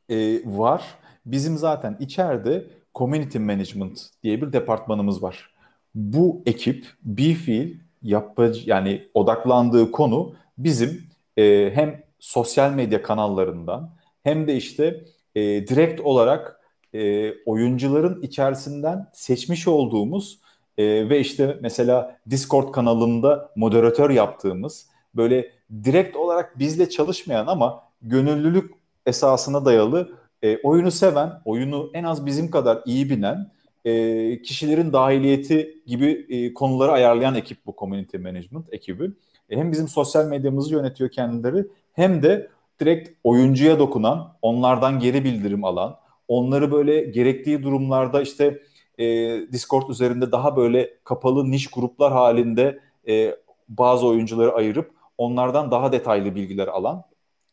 [0.09, 0.99] Ee, var.
[1.27, 5.54] Bizim zaten içeride Community Management diye bir departmanımız var.
[5.95, 11.05] Bu ekip bir fiil yapıcı yani odaklandığı konu bizim
[11.37, 13.91] e, hem sosyal medya kanallarından
[14.23, 15.05] hem de işte
[15.35, 16.61] e, direkt olarak
[16.95, 20.39] e, oyuncuların içerisinden seçmiş olduğumuz
[20.79, 25.51] e, ve işte mesela Discord kanalında moderatör yaptığımız böyle
[25.85, 28.71] direkt olarak bizle çalışmayan ama gönüllülük
[29.07, 30.09] esasına dayalı
[30.43, 33.51] e, oyunu seven, oyunu en az bizim kadar iyi bilen
[33.85, 39.11] e, kişilerin dahiliyeti gibi e, konuları ayarlayan ekip bu Community Management ekibi.
[39.51, 45.65] E, hem bizim sosyal medyamızı yönetiyor kendileri hem de direkt oyuncuya dokunan, onlardan geri bildirim
[45.65, 45.97] alan,
[46.29, 48.63] onları böyle gerektiği durumlarda işte
[48.99, 49.07] e,
[49.53, 53.37] Discord üzerinde daha böyle kapalı niş gruplar halinde e,
[53.69, 57.05] bazı oyuncuları ayırıp onlardan daha detaylı bilgiler alan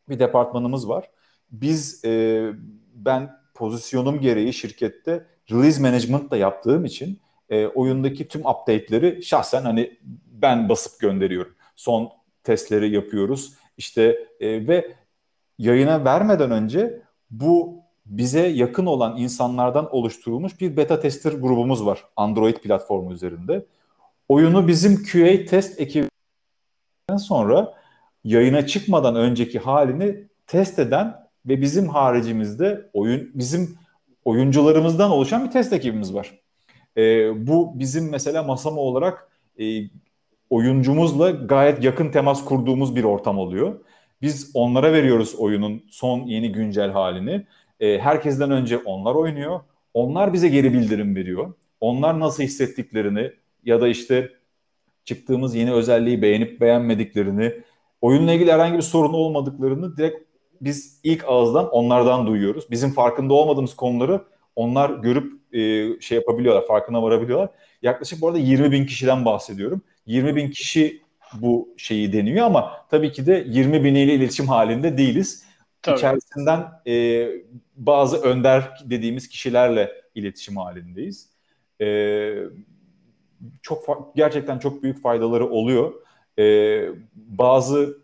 [0.10, 1.10] bir departmanımız var.
[1.52, 2.44] Biz e,
[2.96, 9.98] ben pozisyonum gereği şirkette release management da yaptığım için e, oyundaki tüm update'leri şahsen hani
[10.32, 11.56] ben basıp gönderiyorum.
[11.76, 12.10] Son
[12.44, 13.54] testleri yapıyoruz.
[13.78, 14.96] İşte e, ve
[15.58, 17.02] yayına vermeden önce
[17.32, 23.66] bu bize yakın olan insanlardan oluşturulmuş bir beta tester grubumuz var Android platformu üzerinde.
[24.30, 27.74] Oyunu bizim QA test ekibinden sonra
[28.24, 33.78] yayına çıkmadan önceki halini test eden ve bizim haricimizde oyun bizim
[34.26, 36.40] oyuncularımızdan oluşan bir test ekibimiz var.
[36.98, 37.02] E,
[37.48, 39.30] bu bizim mesela Masama olarak
[39.60, 39.64] e,
[40.50, 43.80] oyuncumuzla gayet yakın temas kurduğumuz bir ortam oluyor.
[44.22, 47.46] Biz onlara veriyoruz oyunun son yeni güncel halini.
[47.80, 49.60] E, herkesten önce onlar oynuyor.
[49.94, 51.54] Onlar bize geri bildirim veriyor.
[51.82, 53.32] Onlar nasıl hissettiklerini
[53.66, 54.32] ya da işte
[55.06, 57.54] çıktığımız yeni özelliği beğenip beğenmediklerini,
[58.02, 60.31] oyunla ilgili herhangi bir sorun olmadıklarını direkt
[60.62, 62.72] biz ilk ağızdan onlardan duyuyoruz.
[62.72, 64.22] Bizim farkında olmadığımız konuları
[64.56, 67.50] onlar görüp e, şey yapabiliyorlar, farkına varabiliyorlar.
[67.82, 69.82] Yaklaşık bu arada 20 bin kişiden bahsediyorum.
[70.06, 71.02] 20 bin kişi
[71.34, 75.46] bu şeyi deniyor ama tabii ki de 20 biniyle iletişim halinde değiliz.
[75.82, 75.98] Tabii.
[75.98, 77.28] İçerisinden e,
[77.76, 81.30] bazı önder dediğimiz kişilerle iletişim halindeyiz.
[81.82, 81.88] E,
[83.62, 85.94] çok gerçekten çok büyük faydaları oluyor.
[86.40, 88.01] E, bazı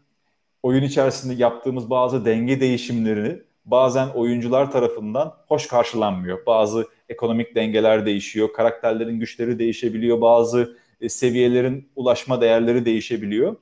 [0.68, 6.46] oyun içerisinde yaptığımız bazı denge değişimlerini bazen oyuncular tarafından hoş karşılanmıyor.
[6.46, 13.56] Bazı ekonomik dengeler değişiyor, karakterlerin güçleri değişebiliyor, bazı e, seviyelerin ulaşma değerleri değişebiliyor.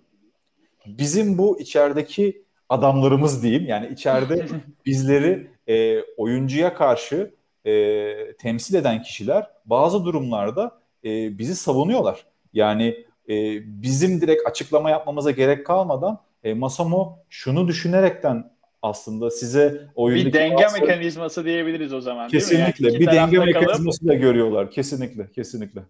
[0.85, 4.45] Bizim bu içerideki adamlarımız diyeyim yani içeride
[4.85, 12.25] bizleri e, oyuncuya karşı e, temsil eden kişiler bazı durumlarda e, bizi savunuyorlar.
[12.53, 13.33] Yani e,
[13.81, 20.63] bizim direkt açıklama yapmamıza gerek kalmadan e, Masamo şunu düşünerekten aslında size oyundaki bir denge
[20.63, 20.81] bazı...
[20.81, 22.29] mekanizması diyebiliriz o zaman.
[22.29, 24.11] Kesinlikle yani bir denge mekanizması kalıp...
[24.11, 24.71] da görüyorlar.
[24.71, 25.81] Kesinlikle, kesinlikle.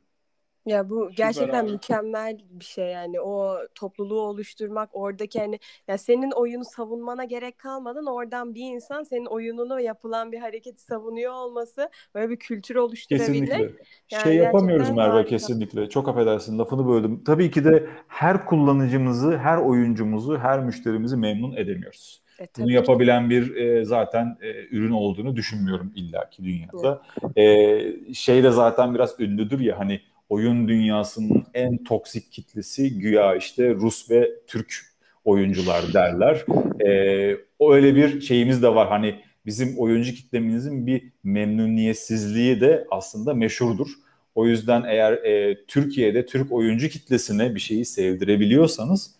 [0.65, 6.31] Ya bu gerçekten Süper mükemmel bir şey yani o topluluğu oluşturmak oradaki hani ya senin
[6.31, 12.29] oyunu savunmana gerek kalmadan oradan bir insan senin oyununu yapılan bir hareketi savunuyor olması böyle
[12.29, 13.25] bir kültür oluşturabilir.
[13.27, 13.71] Kesinlikle.
[14.11, 15.29] Yani şey yapamıyoruz Merve harika.
[15.29, 15.89] kesinlikle.
[15.89, 17.23] Çok affedersin lafını böldüm.
[17.23, 22.21] Tabii ki de her kullanıcımızı, her oyuncumuzu, her müşterimizi memnun edemiyoruz.
[22.39, 27.01] E, Bunu yapabilen bir e, zaten e, ürün olduğunu düşünmüyorum illaki dünyada.
[27.35, 33.69] E, şey de zaten biraz ünlüdür ya hani oyun dünyasının en toksik kitlesi güya işte
[33.69, 36.45] Rus ve Türk oyuncular derler.
[36.85, 37.37] Ee,
[37.71, 38.87] öyle bir şeyimiz de var.
[38.87, 43.87] Hani bizim oyuncu kitlemizin bir memnuniyetsizliği de aslında meşhurdur.
[44.35, 49.15] O yüzden eğer e, Türkiye'de Türk oyuncu kitlesine bir şeyi sevdirebiliyorsanız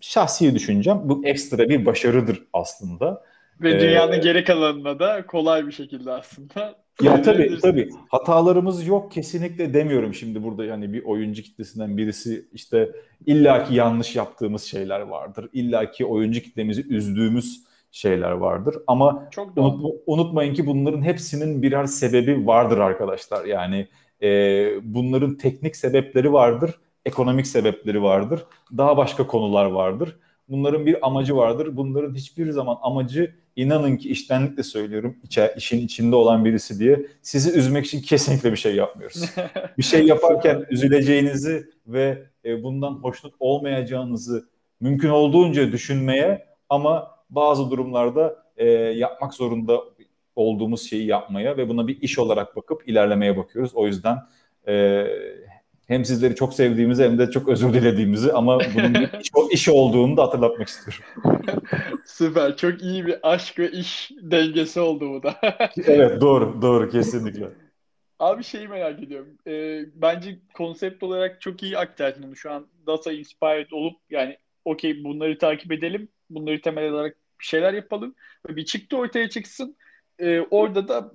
[0.00, 3.22] şahsi düşüncem bu ekstra bir başarıdır aslında.
[3.60, 9.12] Ve dünyanın ee, geri kalanına da kolay bir şekilde aslında ya tabii tabii hatalarımız yok
[9.12, 12.90] kesinlikle demiyorum şimdi burada yani bir oyuncu kitlesinden birisi işte
[13.26, 15.48] illaki yanlış yaptığımız şeyler vardır.
[15.52, 22.46] illaki oyuncu kitlemizi üzdüğümüz şeyler vardır ama Çok unutma, unutmayın ki bunların hepsinin birer sebebi
[22.46, 23.44] vardır arkadaşlar.
[23.44, 23.88] Yani
[24.22, 24.28] e,
[24.82, 28.44] bunların teknik sebepleri vardır, ekonomik sebepleri vardır,
[28.76, 30.16] daha başka konular vardır.
[30.50, 31.76] Bunların bir amacı vardır.
[31.76, 37.58] Bunların hiçbir zaman amacı inanın ki iştenlikle söylüyorum içe, işin içinde olan birisi diye sizi
[37.58, 39.24] üzmek için kesinlikle bir şey yapmıyoruz.
[39.78, 44.48] bir şey yaparken üzüleceğinizi ve e, bundan hoşnut olmayacağınızı
[44.80, 49.80] mümkün olduğunca düşünmeye ama bazı durumlarda e, yapmak zorunda
[50.36, 53.74] olduğumuz şeyi yapmaya ve buna bir iş olarak bakıp ilerlemeye bakıyoruz.
[53.74, 54.18] O yüzden
[54.68, 55.06] e,
[55.90, 60.16] hem sizleri çok sevdiğimizi hem de çok özür dilediğimizi ama bunun bir iş, iş olduğunu
[60.16, 61.04] da hatırlatmak istiyorum.
[62.06, 62.56] Süper.
[62.56, 65.34] Çok iyi bir aşk ve iş dengesi oldu bu da.
[65.86, 66.62] evet doğru.
[66.62, 67.48] Doğru kesinlikle.
[68.18, 69.36] Abi şeyi merak ediyorum.
[69.46, 72.36] Ee, bence konsept olarak çok iyi aktardın onu.
[72.36, 76.08] Şu an data inspired olup yani okey bunları takip edelim.
[76.30, 78.14] Bunları temel olarak bir şeyler yapalım.
[78.48, 79.76] Ve bir çıktı ortaya çıksın.
[80.18, 81.12] Ee, orada da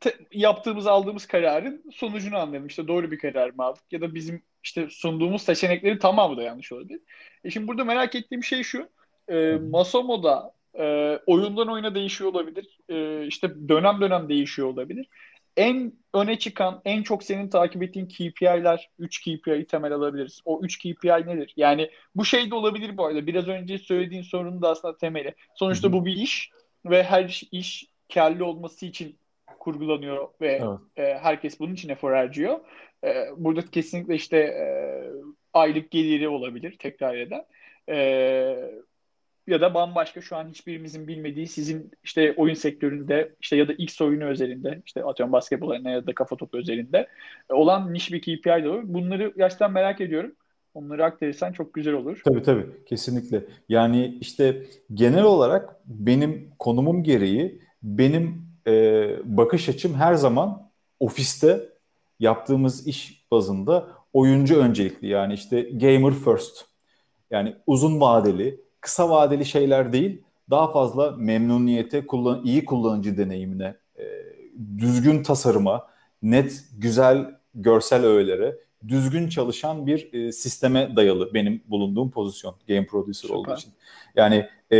[0.00, 2.66] te, yaptığımız aldığımız kararın sonucunu anlayalım.
[2.66, 6.72] İşte doğru bir karar mı aldık ya da bizim işte sunduğumuz seçeneklerin tamamı da yanlış
[6.72, 7.00] olabilir.
[7.44, 8.88] E şimdi burada merak ettiğim şey şu.
[9.28, 12.78] E, Masomo'da e, oyundan oyuna değişiyor olabilir.
[12.88, 15.08] E, işte dönem dönem değişiyor olabilir.
[15.56, 20.40] En öne çıkan, en çok senin takip ettiğin KPI'ler, 3 KPI'yi temel alabiliriz.
[20.44, 21.52] O 3 KPI nedir?
[21.56, 23.26] Yani bu şey de olabilir bu arada.
[23.26, 25.34] Biraz önce söylediğin sorunun da aslında temeli.
[25.54, 26.50] Sonuçta bu bir iş
[26.84, 29.19] ve her iş karlı olması için
[29.60, 30.78] kurgulanıyor ve evet.
[30.96, 32.60] e, herkes bunun için efor harcıyor.
[33.04, 34.64] E, burada kesinlikle işte e,
[35.52, 37.44] aylık geliri olabilir tekrar eden.
[37.88, 37.96] E,
[39.46, 44.00] ya da bambaşka şu an hiçbirimizin bilmediği sizin işte oyun sektöründe işte ya da X
[44.00, 47.06] oyunu özelinde işte atıyorum basketbol ya da kafa topu özelinde
[47.48, 48.82] olan niş bir KPI de olur.
[48.84, 50.32] Bunları gerçekten merak ediyorum.
[50.74, 52.20] Onları aktarırsan çok güzel olur.
[52.24, 53.44] Tabii tabii kesinlikle.
[53.68, 54.62] Yani işte
[54.94, 61.68] genel olarak benim konumum gereği benim e, bakış açım her zaman ofiste
[62.20, 66.64] yaptığımız iş bazında oyuncu öncelikli yani işte gamer first.
[67.30, 74.04] Yani uzun vadeli, kısa vadeli şeyler değil, daha fazla memnuniyete, kullan iyi kullanıcı deneyimine, e,
[74.78, 75.86] düzgün tasarıma,
[76.22, 78.56] net, güzel görsel öğelere,
[78.88, 83.34] düzgün çalışan bir e, sisteme dayalı benim bulunduğum pozisyon game producer Süper.
[83.34, 83.72] olduğu için.
[84.16, 84.78] Yani e,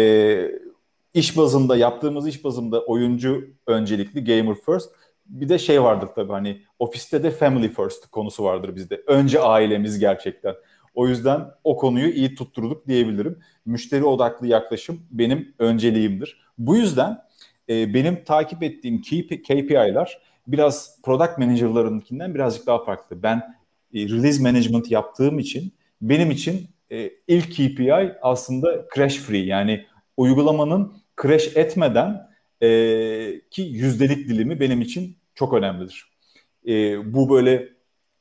[1.15, 4.91] iş bazında yaptığımız iş bazında oyuncu öncelikli gamer first
[5.31, 9.03] bir de şey vardır tabii hani ofiste de family first konusu vardır bizde.
[9.07, 10.55] Önce ailemiz gerçekten.
[10.95, 13.39] O yüzden o konuyu iyi tutturduk diyebilirim.
[13.67, 16.41] Müşteri odaklı yaklaşım benim önceliğimdir.
[16.59, 17.19] Bu yüzden
[17.69, 23.23] e, benim takip ettiğim KPI'ler biraz product manager'larınkinden birazcık daha farklı.
[23.23, 23.37] Ben
[23.95, 29.87] e, release management yaptığım için benim için e, ilk KPI aslında crash free yani
[30.21, 30.93] uygulamanın
[31.23, 32.69] crash etmeden e,
[33.51, 36.11] ki yüzdelik dilimi benim için çok önemlidir.
[36.69, 36.73] E,
[37.15, 37.69] bu böyle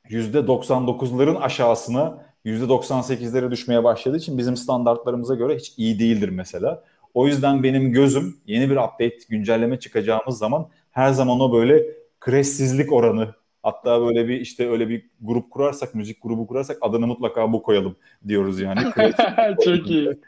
[0.08, 6.84] yüzde 99'ların aşağısına yüzde 98'lere düşmeye başladığı için bizim standartlarımıza göre hiç iyi değildir mesela.
[7.14, 11.84] O yüzden benim gözüm yeni bir update, güncelleme çıkacağımız zaman her zaman o böyle
[12.24, 17.52] crashsizlik oranı hatta böyle bir işte öyle bir grup kurarsak, müzik grubu kurarsak adını mutlaka
[17.52, 17.96] bu koyalım
[18.28, 18.80] diyoruz yani.
[19.64, 20.18] Çok iyi.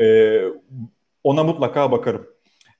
[0.00, 0.42] Ee,
[1.24, 2.26] ona mutlaka bakarım.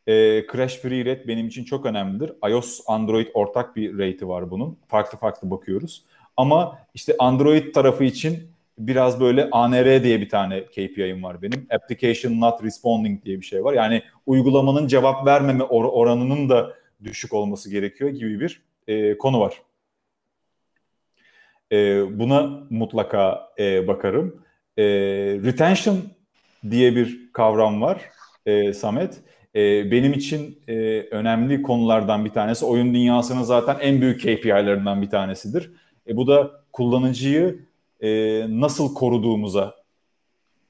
[0.07, 2.33] Ee, Crash Free Rate benim için çok önemlidir.
[2.49, 4.79] iOS, Android ortak bir rate'i var bunun.
[4.89, 6.05] Farklı farklı bakıyoruz.
[6.37, 11.67] Ama işte Android tarafı için biraz böyle ANR diye bir tane KPI'm var benim.
[11.71, 13.73] Application Not Responding diye bir şey var.
[13.73, 16.75] Yani uygulamanın cevap vermeme or- oranının da
[17.05, 19.63] düşük olması gerekiyor gibi bir e, konu var.
[21.73, 24.43] E, buna mutlaka e, bakarım.
[24.79, 24.85] E,
[25.45, 25.97] retention
[26.71, 28.01] diye bir kavram var
[28.51, 29.21] e, Samet.
[29.55, 32.65] E, benim için e, önemli konulardan bir tanesi.
[32.65, 35.73] Oyun dünyasının zaten en büyük KPI'lerinden bir tanesidir.
[36.09, 37.59] E, bu da kullanıcıyı
[38.01, 38.11] e,
[38.61, 39.75] nasıl koruduğumuza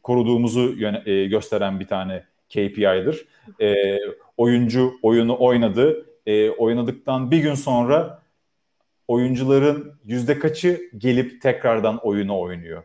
[0.02, 3.26] koruduğumuzu yöne, e, gösteren bir tane KPI'dir.
[3.60, 3.98] E,
[4.36, 6.06] oyuncu oyunu oynadı.
[6.26, 8.22] E, oynadıktan bir gün sonra
[9.08, 12.82] oyuncuların yüzde kaçı gelip tekrardan oyunu oynuyor.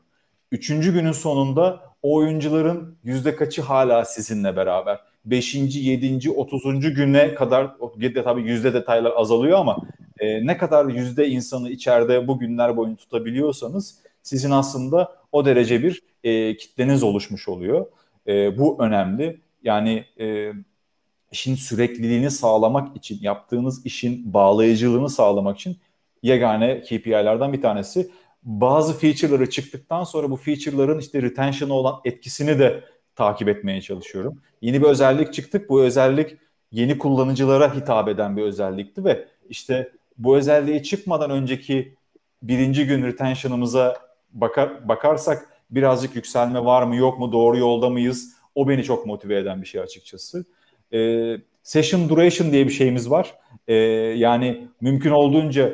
[0.51, 4.99] Üçüncü günün sonunda o oyuncuların yüzde kaçı hala sizinle beraber.
[5.25, 9.77] Beşinci, yedinci, otuzuncu güne kadar de tabii yüzde detaylar azalıyor ama
[10.19, 16.01] e, ne kadar yüzde insanı içeride bu günler boyunca tutabiliyorsanız sizin aslında o derece bir
[16.23, 17.85] e, kitleniz oluşmuş oluyor.
[18.27, 19.39] E, bu önemli.
[19.63, 20.51] Yani e,
[21.31, 25.77] işin sürekliliğini sağlamak için, yaptığınız işin bağlayıcılığını sağlamak için
[26.23, 28.11] yegane KPI'lerden bir tanesi.
[28.45, 32.83] Bazı feature'ları çıktıktan sonra bu feature'ların işte retention'a olan etkisini de
[33.15, 34.41] takip etmeye çalışıyorum.
[34.61, 35.69] Yeni bir özellik çıktık.
[35.69, 36.37] Bu özellik
[36.71, 41.95] yeni kullanıcılara hitap eden bir özellikti ve işte bu özelliği çıkmadan önceki
[42.43, 43.97] birinci gün retention'ımıza
[44.33, 48.33] bakar, bakarsak birazcık yükselme var mı yok mu doğru yolda mıyız?
[48.55, 50.45] O beni çok motive eden bir şey açıkçası.
[50.93, 53.35] Ee, session duration diye bir şeyimiz var.
[53.67, 53.73] Ee,
[54.17, 55.73] yani mümkün olduğunca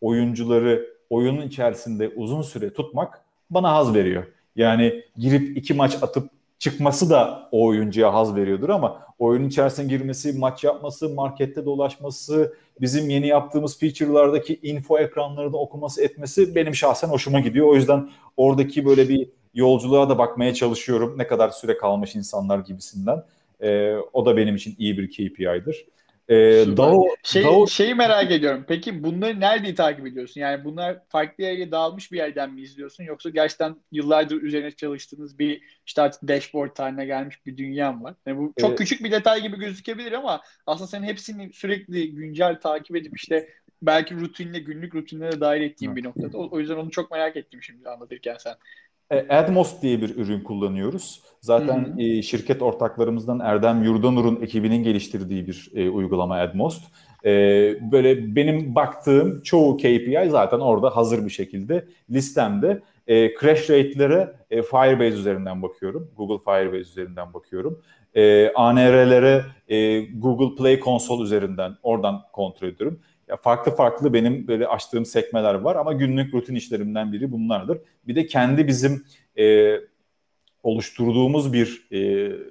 [0.00, 4.24] oyuncuları oyunun içerisinde uzun süre tutmak bana haz veriyor.
[4.56, 10.38] Yani girip iki maç atıp çıkması da o oyuncuya haz veriyordur ama oyunun içerisine girmesi,
[10.38, 17.40] maç yapması, markette dolaşması, bizim yeni yaptığımız feature'lardaki info ekranlarını okuması etmesi benim şahsen hoşuma
[17.40, 17.66] gidiyor.
[17.66, 21.14] O yüzden oradaki böyle bir yolculuğa da bakmaya çalışıyorum.
[21.18, 23.22] Ne kadar süre kalmış insanlar gibisinden.
[23.60, 25.86] Ee, o da benim için iyi bir KPI'dir.
[26.32, 27.66] Ee, DAO, şey, DAO...
[27.66, 28.64] Şeyi merak ediyorum.
[28.68, 30.40] Peki bunları nerede takip ediyorsun?
[30.40, 33.04] Yani bunlar farklı yere dağılmış bir yerden mi izliyorsun?
[33.04, 38.14] Yoksa gerçekten yıllardır üzerine çalıştığınız bir işte artık dashboard haline gelmiş bir dünya mı var?
[38.26, 38.78] Yani bu çok evet.
[38.78, 43.48] küçük bir detay gibi gözükebilir ama aslında senin hepsini sürekli güncel takip edip işte
[43.82, 46.38] belki rutinle günlük rutinlere dahil ettiğim bir noktada.
[46.38, 48.54] O, o yüzden onu çok merak ettim şimdi anlatırken sen.
[49.12, 51.22] E, Admos diye bir ürün kullanıyoruz.
[51.40, 56.78] Zaten e, şirket ortaklarımızdan Erdem Yurdanur'un ekibinin geliştirdiği bir e, uygulama Admos.
[57.24, 57.30] E,
[57.92, 62.82] böyle benim baktığım çoğu KPI zaten orada hazır bir şekilde listemde.
[63.06, 66.10] E, crash rate'lere e, Firebase üzerinden bakıyorum.
[66.16, 67.82] Google Firebase üzerinden bakıyorum.
[68.14, 73.00] E, ANR'lere e, Google Play Console üzerinden oradan kontrol ediyorum.
[73.32, 77.78] Ya farklı farklı benim böyle açtığım sekmeler var ama günlük rutin işlerimden biri bunlardır.
[78.06, 79.04] Bir de kendi bizim
[79.38, 79.76] e,
[80.62, 82.00] oluşturduğumuz bir e,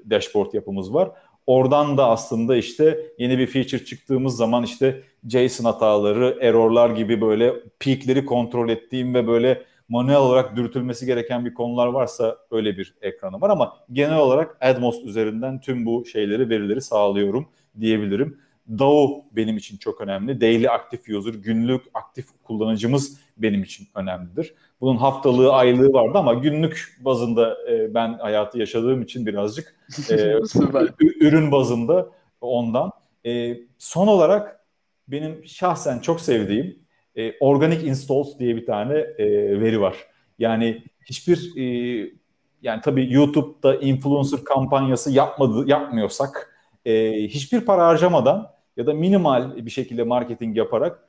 [0.10, 1.12] dashboard yapımız var.
[1.48, 7.54] Oradan da aslında işte yeni bir feature çıktığımız zaman işte JSON hataları, errorlar gibi böyle
[7.80, 13.42] peakleri kontrol ettiğim ve böyle manuel olarak dürtülmesi gereken bir konular varsa öyle bir ekranım
[13.42, 17.48] var ama genel olarak Admos üzerinden tüm bu şeyleri, verileri sağlıyorum
[17.80, 18.38] diyebilirim.
[18.70, 20.41] DAO benim için çok önemli.
[20.41, 24.53] Daily Active User, günlük aktif kullanıcımız benim için önemlidir.
[24.82, 29.76] Bunun haftalığı, aylığı vardı ama günlük bazında e, ben hayatı yaşadığım için birazcık
[30.09, 30.16] e,
[31.20, 32.09] ürün bazında
[32.41, 32.91] ondan.
[33.26, 34.66] E, son olarak
[35.07, 36.80] benim şahsen çok sevdiğim
[37.16, 39.26] e, Organic Installs diye bir tane e,
[39.62, 39.95] veri var.
[40.39, 41.66] Yani hiçbir e,
[42.62, 46.51] yani tabii YouTube'da influencer kampanyası yapmadı yapmıyorsak
[46.86, 51.08] e, hiçbir para harcamadan ya da minimal bir şekilde marketing yaparak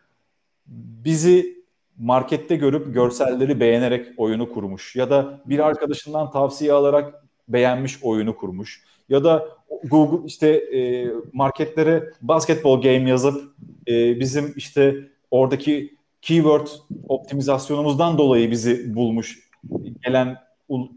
[1.05, 1.63] bizi
[1.99, 8.85] markette görüp görselleri beğenerek oyunu kurmuş ya da bir arkadaşından tavsiye alarak beğenmiş oyunu kurmuş
[9.09, 9.49] ya da
[9.85, 13.55] Google işte e, marketlere basketbol game yazıp
[13.89, 14.97] e, bizim işte
[15.31, 16.67] oradaki keyword
[17.09, 19.51] optimizasyonumuzdan dolayı bizi bulmuş
[20.05, 20.39] gelen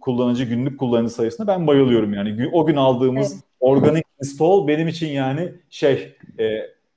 [0.02, 2.50] kullanıcı günlük kullanıcı sayısına ben bayılıyorum yani.
[2.54, 3.44] O gün aldığımız evet.
[3.60, 6.46] organik install benim için yani şey e,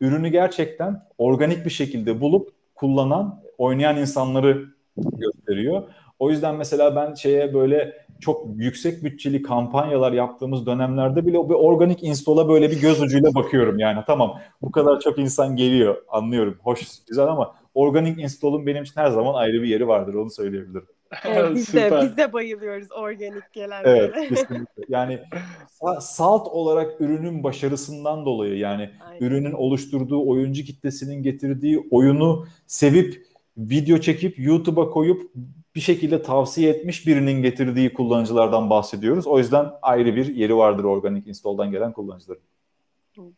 [0.01, 4.65] ürünü gerçekten organik bir şekilde bulup kullanan, oynayan insanları
[4.97, 5.83] gösteriyor.
[6.19, 12.03] O yüzden mesela ben şeye böyle çok yüksek bütçeli kampanyalar yaptığımız dönemlerde bile bir organik
[12.03, 14.03] install'a böyle bir göz ucuyla bakıyorum yani.
[14.07, 16.59] Tamam bu kadar çok insan geliyor anlıyorum.
[16.63, 20.87] Hoş güzel ama organik install'un benim için her zaman ayrı bir yeri vardır onu söyleyebilirim.
[21.25, 24.13] Evet, biz de biz de bayılıyoruz organik gelenlere.
[24.15, 24.83] Evet, kesinlikle.
[24.89, 25.21] Yani
[26.01, 29.27] salt olarak ürünün başarısından dolayı yani Aynen.
[29.27, 35.31] ürünün oluşturduğu oyuncu kitlesinin getirdiği oyunu sevip video çekip YouTube'a koyup
[35.75, 39.27] bir şekilde tavsiye etmiş birinin getirdiği kullanıcılardan bahsediyoruz.
[39.27, 42.43] O yüzden ayrı bir yeri vardır organik install'dan gelen kullanıcıların.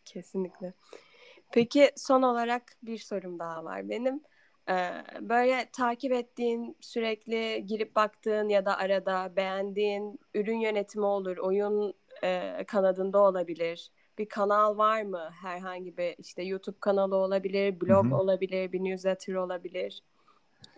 [0.04, 0.72] Kesinlikle.
[1.52, 4.20] Peki son olarak bir sorum daha var benim.
[4.70, 4.90] Ee,
[5.20, 11.94] böyle takip ettiğin, sürekli girip baktığın ya da arada beğendiğin ürün yönetimi olur, oyun
[12.24, 13.90] e, kanadında olabilir.
[14.18, 15.30] Bir kanal var mı?
[15.42, 18.16] Herhangi bir işte YouTube kanalı olabilir, blog Hı-hı.
[18.16, 20.02] olabilir, bir newsletter olabilir.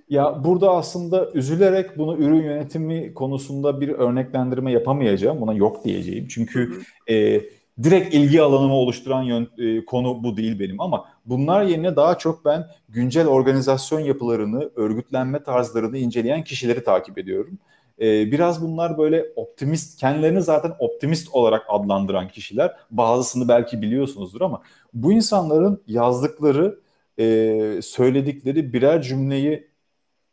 [0.09, 5.40] Ya burada aslında üzülerek bunu ürün yönetimi konusunda bir örneklendirme yapamayacağım.
[5.40, 6.26] Buna yok diyeceğim.
[6.28, 7.43] Çünkü e,
[7.83, 12.45] direkt ilgi alanımı oluşturan yön, e, konu bu değil benim ama bunlar yerine daha çok
[12.45, 17.59] ben güncel organizasyon yapılarını, örgütlenme tarzlarını inceleyen kişileri takip ediyorum.
[18.01, 22.77] E, biraz bunlar böyle optimist, kendilerini zaten optimist olarak adlandıran kişiler.
[22.91, 24.62] Bazısını belki biliyorsunuzdur ama
[24.95, 26.81] bu insanların yazdıkları,
[27.18, 29.68] e, söyledikleri birer cümleyi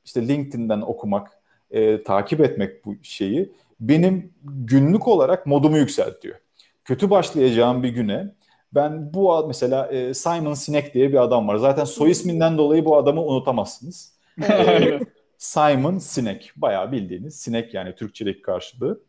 [0.06, 1.32] işte LinkedIn'den okumak,
[1.72, 6.36] e, takip etmek bu şeyi benim günlük olarak modumu yükseltiyor
[6.90, 8.34] kötü başlayacağım bir güne
[8.74, 11.56] ben bu mesela e, Simon Sinek diye bir adam var.
[11.56, 14.14] Zaten soy isminden dolayı bu adamı unutamazsınız.
[14.50, 15.00] e,
[15.38, 16.52] Simon Sinek.
[16.56, 19.02] Bayağı bildiğiniz Sinek yani Türkçedeki karşılığı.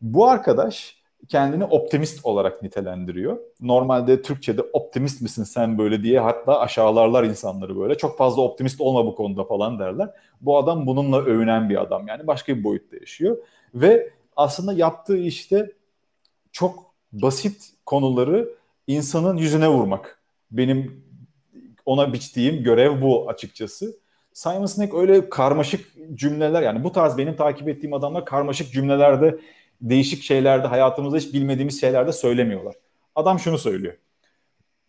[0.00, 0.96] Bu arkadaş
[1.28, 3.38] kendini optimist olarak nitelendiriyor.
[3.60, 7.96] Normalde Türkçe'de optimist misin sen böyle diye hatta aşağılarlar insanları böyle.
[7.96, 10.08] Çok fazla optimist olma bu konuda falan derler.
[10.40, 13.36] Bu adam bununla övünen bir adam yani başka bir boyutta yaşıyor.
[13.74, 15.72] Ve aslında yaptığı işte
[16.52, 18.48] çok basit konuları
[18.86, 20.22] insanın yüzüne vurmak.
[20.50, 21.04] Benim
[21.86, 23.96] ona biçtiğim görev bu açıkçası.
[24.32, 29.38] Simon Sinek öyle karmaşık cümleler yani bu tarz benim takip ettiğim adamlar karmaşık cümlelerde
[29.80, 32.74] değişik şeylerde hayatımızda hiç bilmediğimiz şeylerde söylemiyorlar.
[33.14, 33.94] Adam şunu söylüyor.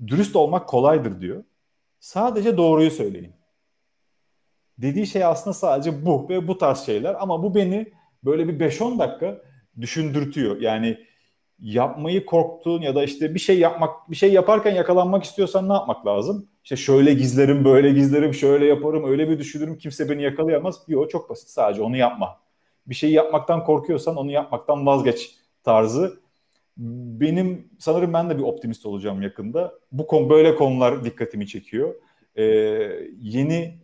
[0.08, 1.44] Dürüst olmak kolaydır diyor.
[2.00, 3.34] Sadece doğruyu söyleyin.
[4.78, 7.92] Dediği şey aslında sadece bu ve bu tarz şeyler ama bu beni
[8.24, 9.42] böyle bir 5-10 dakika
[9.82, 10.62] düşündürtüyor.
[10.62, 11.06] Yani
[11.64, 16.06] yapmayı korktuğun ya da işte bir şey yapmak bir şey yaparken yakalanmak istiyorsan ne yapmak
[16.06, 16.48] lazım?
[16.64, 20.80] İşte şöyle gizlerim, böyle gizlerim, şöyle yaparım, öyle bir düşünürüm kimse beni yakalayamaz.
[20.88, 22.40] Yok çok basit sadece onu yapma.
[22.88, 26.20] Bir şeyi yapmaktan korkuyorsan onu yapmaktan vazgeç tarzı.
[26.78, 29.74] Benim sanırım ben de bir optimist olacağım yakında.
[29.92, 31.96] Bu konu böyle konular dikkatimi çekiyor.
[32.36, 32.44] Ee,
[33.20, 33.78] yeni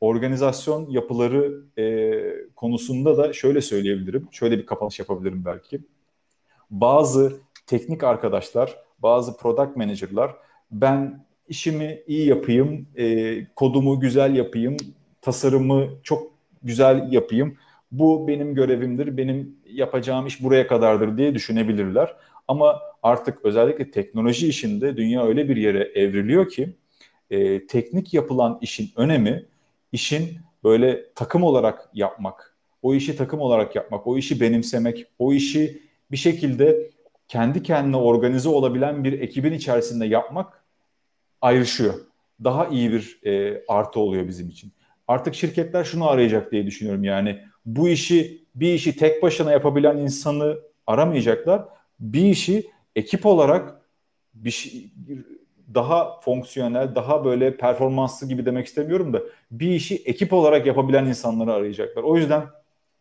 [0.00, 2.14] organizasyon yapıları e,
[2.56, 4.28] konusunda da şöyle söyleyebilirim.
[4.32, 5.80] Şöyle bir kapanış yapabilirim belki
[6.70, 10.34] bazı teknik arkadaşlar, bazı product manager'lar
[10.70, 14.76] ben işimi iyi yapayım, e, kodumu güzel yapayım,
[15.20, 16.30] tasarımı çok
[16.62, 17.56] güzel yapayım.
[17.92, 22.16] Bu benim görevimdir, benim yapacağım iş buraya kadardır diye düşünebilirler.
[22.48, 26.76] Ama artık özellikle teknoloji işinde dünya öyle bir yere evriliyor ki
[27.30, 29.46] e, teknik yapılan işin önemi
[29.92, 35.85] işin böyle takım olarak yapmak, o işi takım olarak yapmak, o işi benimsemek, o işi
[36.10, 36.90] bir şekilde
[37.28, 40.64] kendi kendine organize olabilen bir ekibin içerisinde yapmak
[41.40, 41.94] ayrışıyor.
[42.44, 44.72] Daha iyi bir e, artı oluyor bizim için.
[45.08, 50.58] Artık şirketler şunu arayacak diye düşünüyorum yani bu işi bir işi tek başına yapabilen insanı
[50.86, 51.64] aramayacaklar.
[52.00, 53.82] Bir işi ekip olarak
[54.34, 54.90] bir şey,
[55.74, 61.52] daha fonksiyonel, daha böyle performanslı gibi demek istemiyorum da bir işi ekip olarak yapabilen insanları
[61.52, 62.02] arayacaklar.
[62.02, 62.42] O yüzden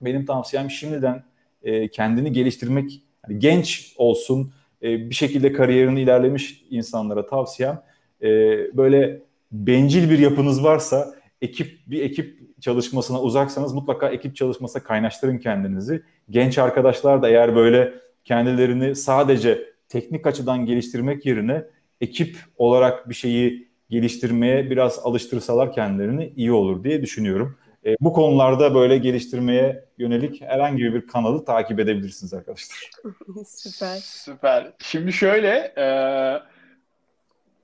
[0.02, 1.24] benim tavsiyem şimdiden
[1.66, 4.54] e, kendini geliştirmek yani genç olsun
[4.84, 7.82] e, bir şekilde kariyerini ilerlemiş insanlara tavsiyem
[8.22, 8.28] e,
[8.78, 16.04] böyle bencil bir yapınız varsa ekip bir ekip çalışmasına uzaksanız mutlaka ekip çalışmasına kaynaştırın kendinizi.
[16.30, 17.94] Genç arkadaşlar da eğer böyle
[18.24, 21.64] kendilerini sadece teknik açıdan geliştirmek yerine
[22.02, 27.58] ekip olarak bir şeyi geliştirmeye biraz alıştırsalar kendilerini iyi olur diye düşünüyorum.
[27.86, 32.92] E, bu konularda böyle geliştirmeye yönelik herhangi bir kanalı takip edebilirsiniz arkadaşlar.
[33.46, 33.98] Süper.
[33.98, 34.72] Süper.
[34.80, 35.86] Şimdi şöyle e,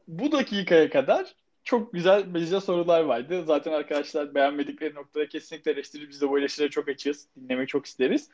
[0.08, 3.44] bu dakikaya kadar çok güzel bize sorular vardı.
[3.46, 6.10] Zaten arkadaşlar beğenmedikleri noktada kesinlikle eleştirir.
[6.10, 7.28] Biz de bu eleştirileri çok açığız.
[7.36, 8.30] Dinlemeyi çok isteriz.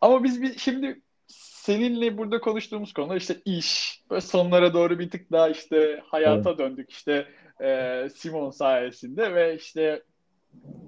[0.00, 4.02] Ama biz bir, şimdi seninle burada konuştuğumuz konu işte iş.
[4.10, 6.58] Böyle sonlara doğru bir tık daha işte hayata evet.
[6.58, 6.90] döndük.
[6.90, 7.26] İşte
[7.60, 10.02] e, Simon sayesinde ve işte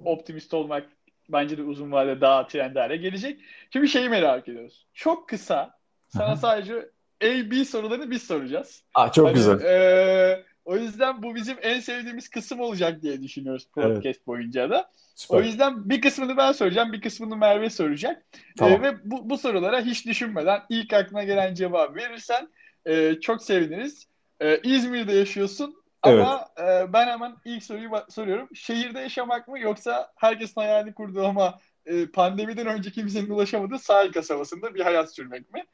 [0.05, 0.85] optimist olmak
[1.29, 3.39] bence de uzun vadede daha trend hale gelecek.
[3.73, 4.85] Şimdi şeyi merak ediyoruz.
[4.93, 5.77] Çok kısa
[6.09, 6.89] sana sadece
[7.23, 8.83] A, B sorularını biz soracağız.
[8.93, 9.61] Aa, çok hani, güzel.
[9.61, 14.27] E, o yüzden bu bizim en sevdiğimiz kısım olacak diye düşünüyoruz podcast evet.
[14.27, 14.91] boyunca da.
[15.15, 15.37] Süper.
[15.37, 18.25] O yüzden bir kısmını ben soracağım, bir kısmını Merve soracak.
[18.57, 18.73] Tamam.
[18.73, 22.49] Ee, ve bu, bu sorulara hiç düşünmeden ilk aklına gelen cevabı verirsen
[22.85, 24.07] e, çok seviniriz.
[24.39, 26.25] E, İzmir'de yaşıyorsun evet.
[26.25, 28.49] ama e, ben hemen ilk soruyu soruyorum.
[28.55, 34.75] Şehirde yaşamak mı yoksa herkesin hayalini kurduğu ama e, pandemiden önce kimsenin ulaşamadığı sahil kasabasında
[34.75, 35.65] bir hayat sürmek mi?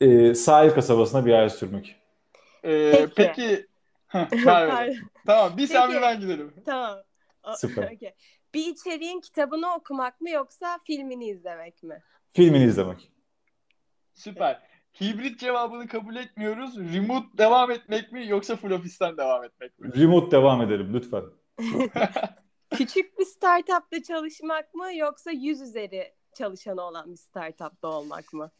[0.00, 1.96] E, sahil kasabasında bir hayat sürmek.
[2.64, 3.12] E, peki.
[3.16, 3.66] peki
[5.26, 6.54] tamam bir sen bir ben gidelim.
[6.66, 6.98] Tamam.
[7.56, 7.82] Süper.
[7.96, 8.14] okay.
[8.54, 12.02] Bir içeriğin kitabını okumak mı yoksa filmini izlemek mi?
[12.32, 13.12] Filmini izlemek.
[14.14, 14.67] Süper.
[15.00, 16.76] Hibrit cevabını kabul etmiyoruz.
[16.76, 19.92] Remote devam etmek mi yoksa full office'ten devam etmek mi?
[19.96, 21.24] Remote devam edelim lütfen.
[22.70, 28.50] Küçük bir startupta çalışmak mı yoksa yüz üzeri çalışanı olan bir startupta olmak mı?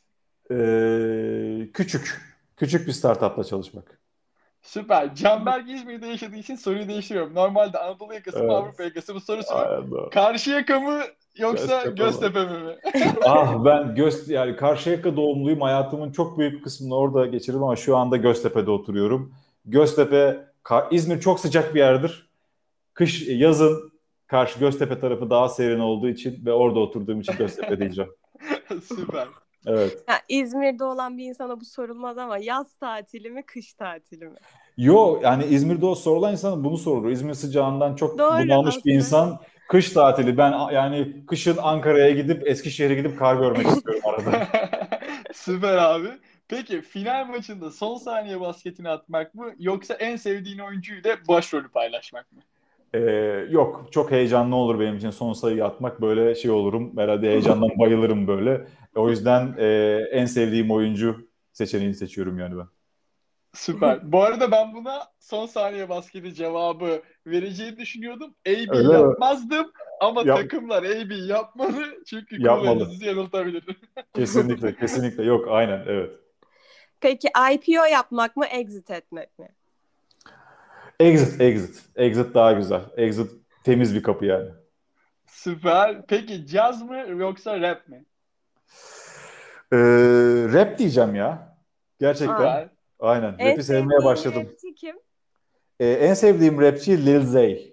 [0.50, 2.20] Ee, küçük.
[2.56, 4.00] Küçük bir startupta çalışmak.
[4.62, 5.14] Süper.
[5.14, 7.34] Canberk İzmir'de yaşadığı için soruyu değiştiriyorum.
[7.34, 8.52] Normalde Anadolu yakası mı evet.
[8.52, 9.84] Avrupa yakası mı sorusu var.
[10.10, 11.02] Karşıyaka mı
[11.38, 12.76] yoksa Göztepe, Göztepe mi?
[13.24, 15.60] ah ben Göz yani Karşıyaka doğumluyum.
[15.60, 19.34] Hayatımın çok büyük kısmını orada geçirdim ama şu anda Göztepe'de oturuyorum.
[19.64, 20.48] Göztepe
[20.90, 22.28] İzmir çok sıcak bir yerdir.
[22.94, 23.92] Kış yazın
[24.26, 28.10] karşı Göztepe tarafı daha serin olduğu için ve orada oturduğum için Göztepe diyeceğim.
[28.82, 29.28] Süper.
[29.66, 30.04] Evet.
[30.08, 34.36] Ya, İzmir'de olan bir insana bu sorulmaz ama yaz tatili mi, kış tatili mi?
[34.76, 37.10] Yo yani İzmir'de o sorulan insana bunu sorulur.
[37.10, 38.84] İzmir sıcağından çok Doğru, bunalmış aslında.
[38.84, 39.38] bir insan
[39.68, 40.36] kış tatili.
[40.36, 44.48] Ben yani kışın Ankara'ya gidip Eskişehir'e gidip kar görmek istiyorum arada.
[45.34, 46.08] Süper abi.
[46.48, 52.38] Peki final maçında son saniye basketini atmak mı yoksa en sevdiğin oyuncuyla başrolü paylaşmak mı?
[52.94, 53.00] Ee,
[53.50, 58.26] yok çok heyecanlı olur benim için son sayıyı atmak böyle şey olurum herhalde heyecandan bayılırım
[58.26, 59.66] böyle o yüzden e,
[60.12, 62.66] en sevdiğim oyuncu seçeneğini seçiyorum yani ben.
[63.54, 64.12] Süper.
[64.12, 68.34] Bu arada ben buna son saniye basketi cevabı vereceğini düşünüyordum.
[68.48, 69.72] AB Öyle yapmazdım mi?
[70.00, 70.38] ama Yap.
[70.38, 72.86] takımlar AB yapmalı çünkü Yapmalı.
[72.90, 73.64] sizi yanıltabilir.
[74.14, 75.24] kesinlikle, kesinlikle.
[75.24, 76.10] Yok, aynen, evet.
[77.00, 79.48] Peki IPO yapmak mı, exit etmek mi?
[81.00, 81.82] Exit, exit.
[81.96, 82.80] Exit daha güzel.
[82.96, 83.30] Exit
[83.64, 84.50] temiz bir kapı yani.
[85.26, 86.06] Süper.
[86.06, 88.04] Peki caz mı yoksa rap mi?
[89.72, 89.76] Ee,
[90.52, 91.56] rap diyeceğim ya.
[92.00, 92.34] Gerçekten.
[92.34, 92.68] Aa.
[93.00, 93.34] Aynen.
[93.38, 94.46] En Rap'i sevmeye başladım.
[94.50, 94.96] rapçi kim?
[95.80, 97.72] Ee, en sevdiğim rapçi Lil Zay.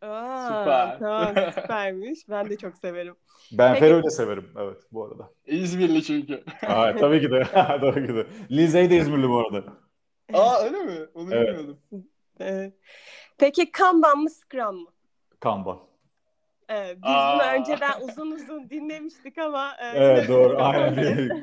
[0.00, 0.98] Aa, Süper.
[0.98, 2.28] Tamam süpermiş.
[2.28, 3.14] Ben de çok severim.
[3.52, 3.84] Ben Peki.
[3.84, 4.50] Fero'yu da severim.
[4.58, 5.30] Evet bu arada.
[5.46, 6.44] İzmirli çünkü.
[6.66, 7.44] Aa, tabii ki de.
[7.54, 8.26] tabii ki de.
[8.50, 9.64] Lil Zay de İzmirli bu arada.
[10.32, 11.06] Aa öyle mi?
[11.14, 11.48] Onu evet.
[11.48, 11.78] bilmiyordum.
[12.40, 12.74] Evet.
[13.38, 14.88] Peki Kanban mı Scrum mı?
[15.40, 15.78] Kanban.
[16.68, 17.34] Evet, biz Aa.
[17.34, 19.76] bunu önceden uzun uzun dinlemiştik ama.
[19.80, 19.86] E...
[19.98, 20.62] Evet doğru.
[20.62, 21.42] Aynen.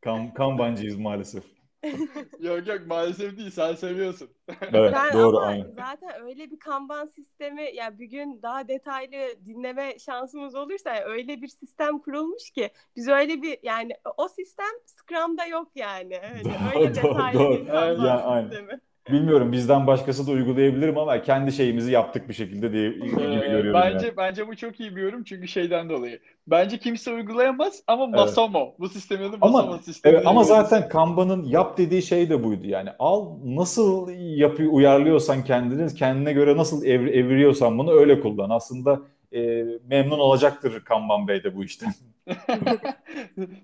[0.00, 1.44] kan, kanbancıyız maalesef.
[2.40, 4.30] yok yok maalesef değil sen seviyorsun.
[4.72, 5.74] Evet ben doğru ama aynen.
[5.76, 11.04] Zaten öyle bir kanban sistemi ya yani bir gün daha detaylı dinleme şansımız olursa yani
[11.04, 16.20] öyle bir sistem kurulmuş ki biz öyle bir yani o sistem Scrum'da yok yani.
[16.34, 17.60] Öyle, öyle detaylı doğru.
[17.60, 18.68] bir kanban ya, sistemi.
[18.68, 18.80] Aynen.
[19.12, 23.74] Bilmiyorum bizden başkası da uygulayabilirim ama kendi şeyimizi yaptık bir şekilde diye gibi ee, görüyorum.
[23.74, 24.16] Bence yani.
[24.16, 26.20] bence bu çok iyi bir yorum çünkü şeyden dolayı.
[26.46, 28.74] Bence kimse uygulayamaz ama Masomo evet.
[28.78, 30.14] bu sistemin adı Masomo ama, sistemi.
[30.14, 32.90] Evet, ama zaten Kanban'ın yap dediği şey de buydu yani.
[32.98, 38.50] Al nasıl yapıyor uyarlıyorsan kendini kendine göre nasıl ev, eviriyorsan bunu öyle kullan.
[38.50, 39.00] Aslında
[39.32, 41.94] e, memnun olacaktır Kanban Bey de bu işten.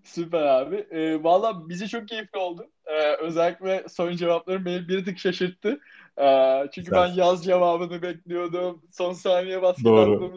[0.05, 0.77] Süper abi.
[0.91, 2.67] E, Valla bize çok keyifli oldu.
[2.87, 5.81] E, özellikle son cevapların beni bir tık şaşırttı.
[6.19, 6.27] E,
[6.73, 7.09] çünkü Güzel.
[7.09, 8.83] ben yaz cevabını bekliyordum.
[8.91, 9.85] Son saniye baskı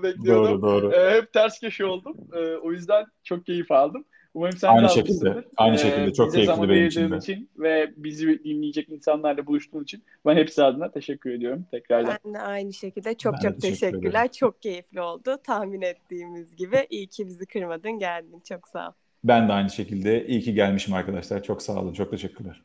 [0.03, 0.61] bekliyordum.
[0.61, 0.93] Doğru, doğru.
[0.93, 2.17] E, hep ters köşe oldum.
[2.33, 4.05] E, o yüzden çok keyif aldım.
[4.33, 5.43] Umarım sen aynı şekilde.
[5.57, 6.13] Aynı ee, şekilde.
[6.13, 7.17] Çok keyifli benim için de.
[7.17, 12.17] için ve bizi dinleyecek insanlarla buluştuğun için ben hepsi adına teşekkür ediyorum tekrardan.
[12.25, 14.19] Ben de aynı şekilde çok ben çok teşekkür teşekkürler.
[14.19, 14.31] Ederim.
[14.31, 15.37] Çok keyifli oldu.
[15.43, 16.87] Tahmin ettiğimiz gibi.
[16.89, 18.41] İyi ki bizi kırmadın geldin.
[18.49, 18.93] Çok sağ ol.
[19.23, 20.27] Ben de aynı şekilde.
[20.27, 21.43] İyi ki gelmişim arkadaşlar.
[21.43, 21.93] Çok sağ olun.
[21.93, 22.61] Çok teşekkürler.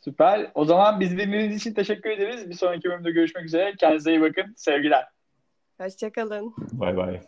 [0.00, 0.50] Süper.
[0.54, 2.50] O zaman biz dinlediğiniz için teşekkür ederiz.
[2.50, 3.74] Bir sonraki bölümde görüşmek üzere.
[3.78, 4.54] Kendinize iyi bakın.
[4.56, 5.04] Sevgiler.
[5.80, 6.54] Hoşçakalın.
[6.72, 7.20] Bay bay.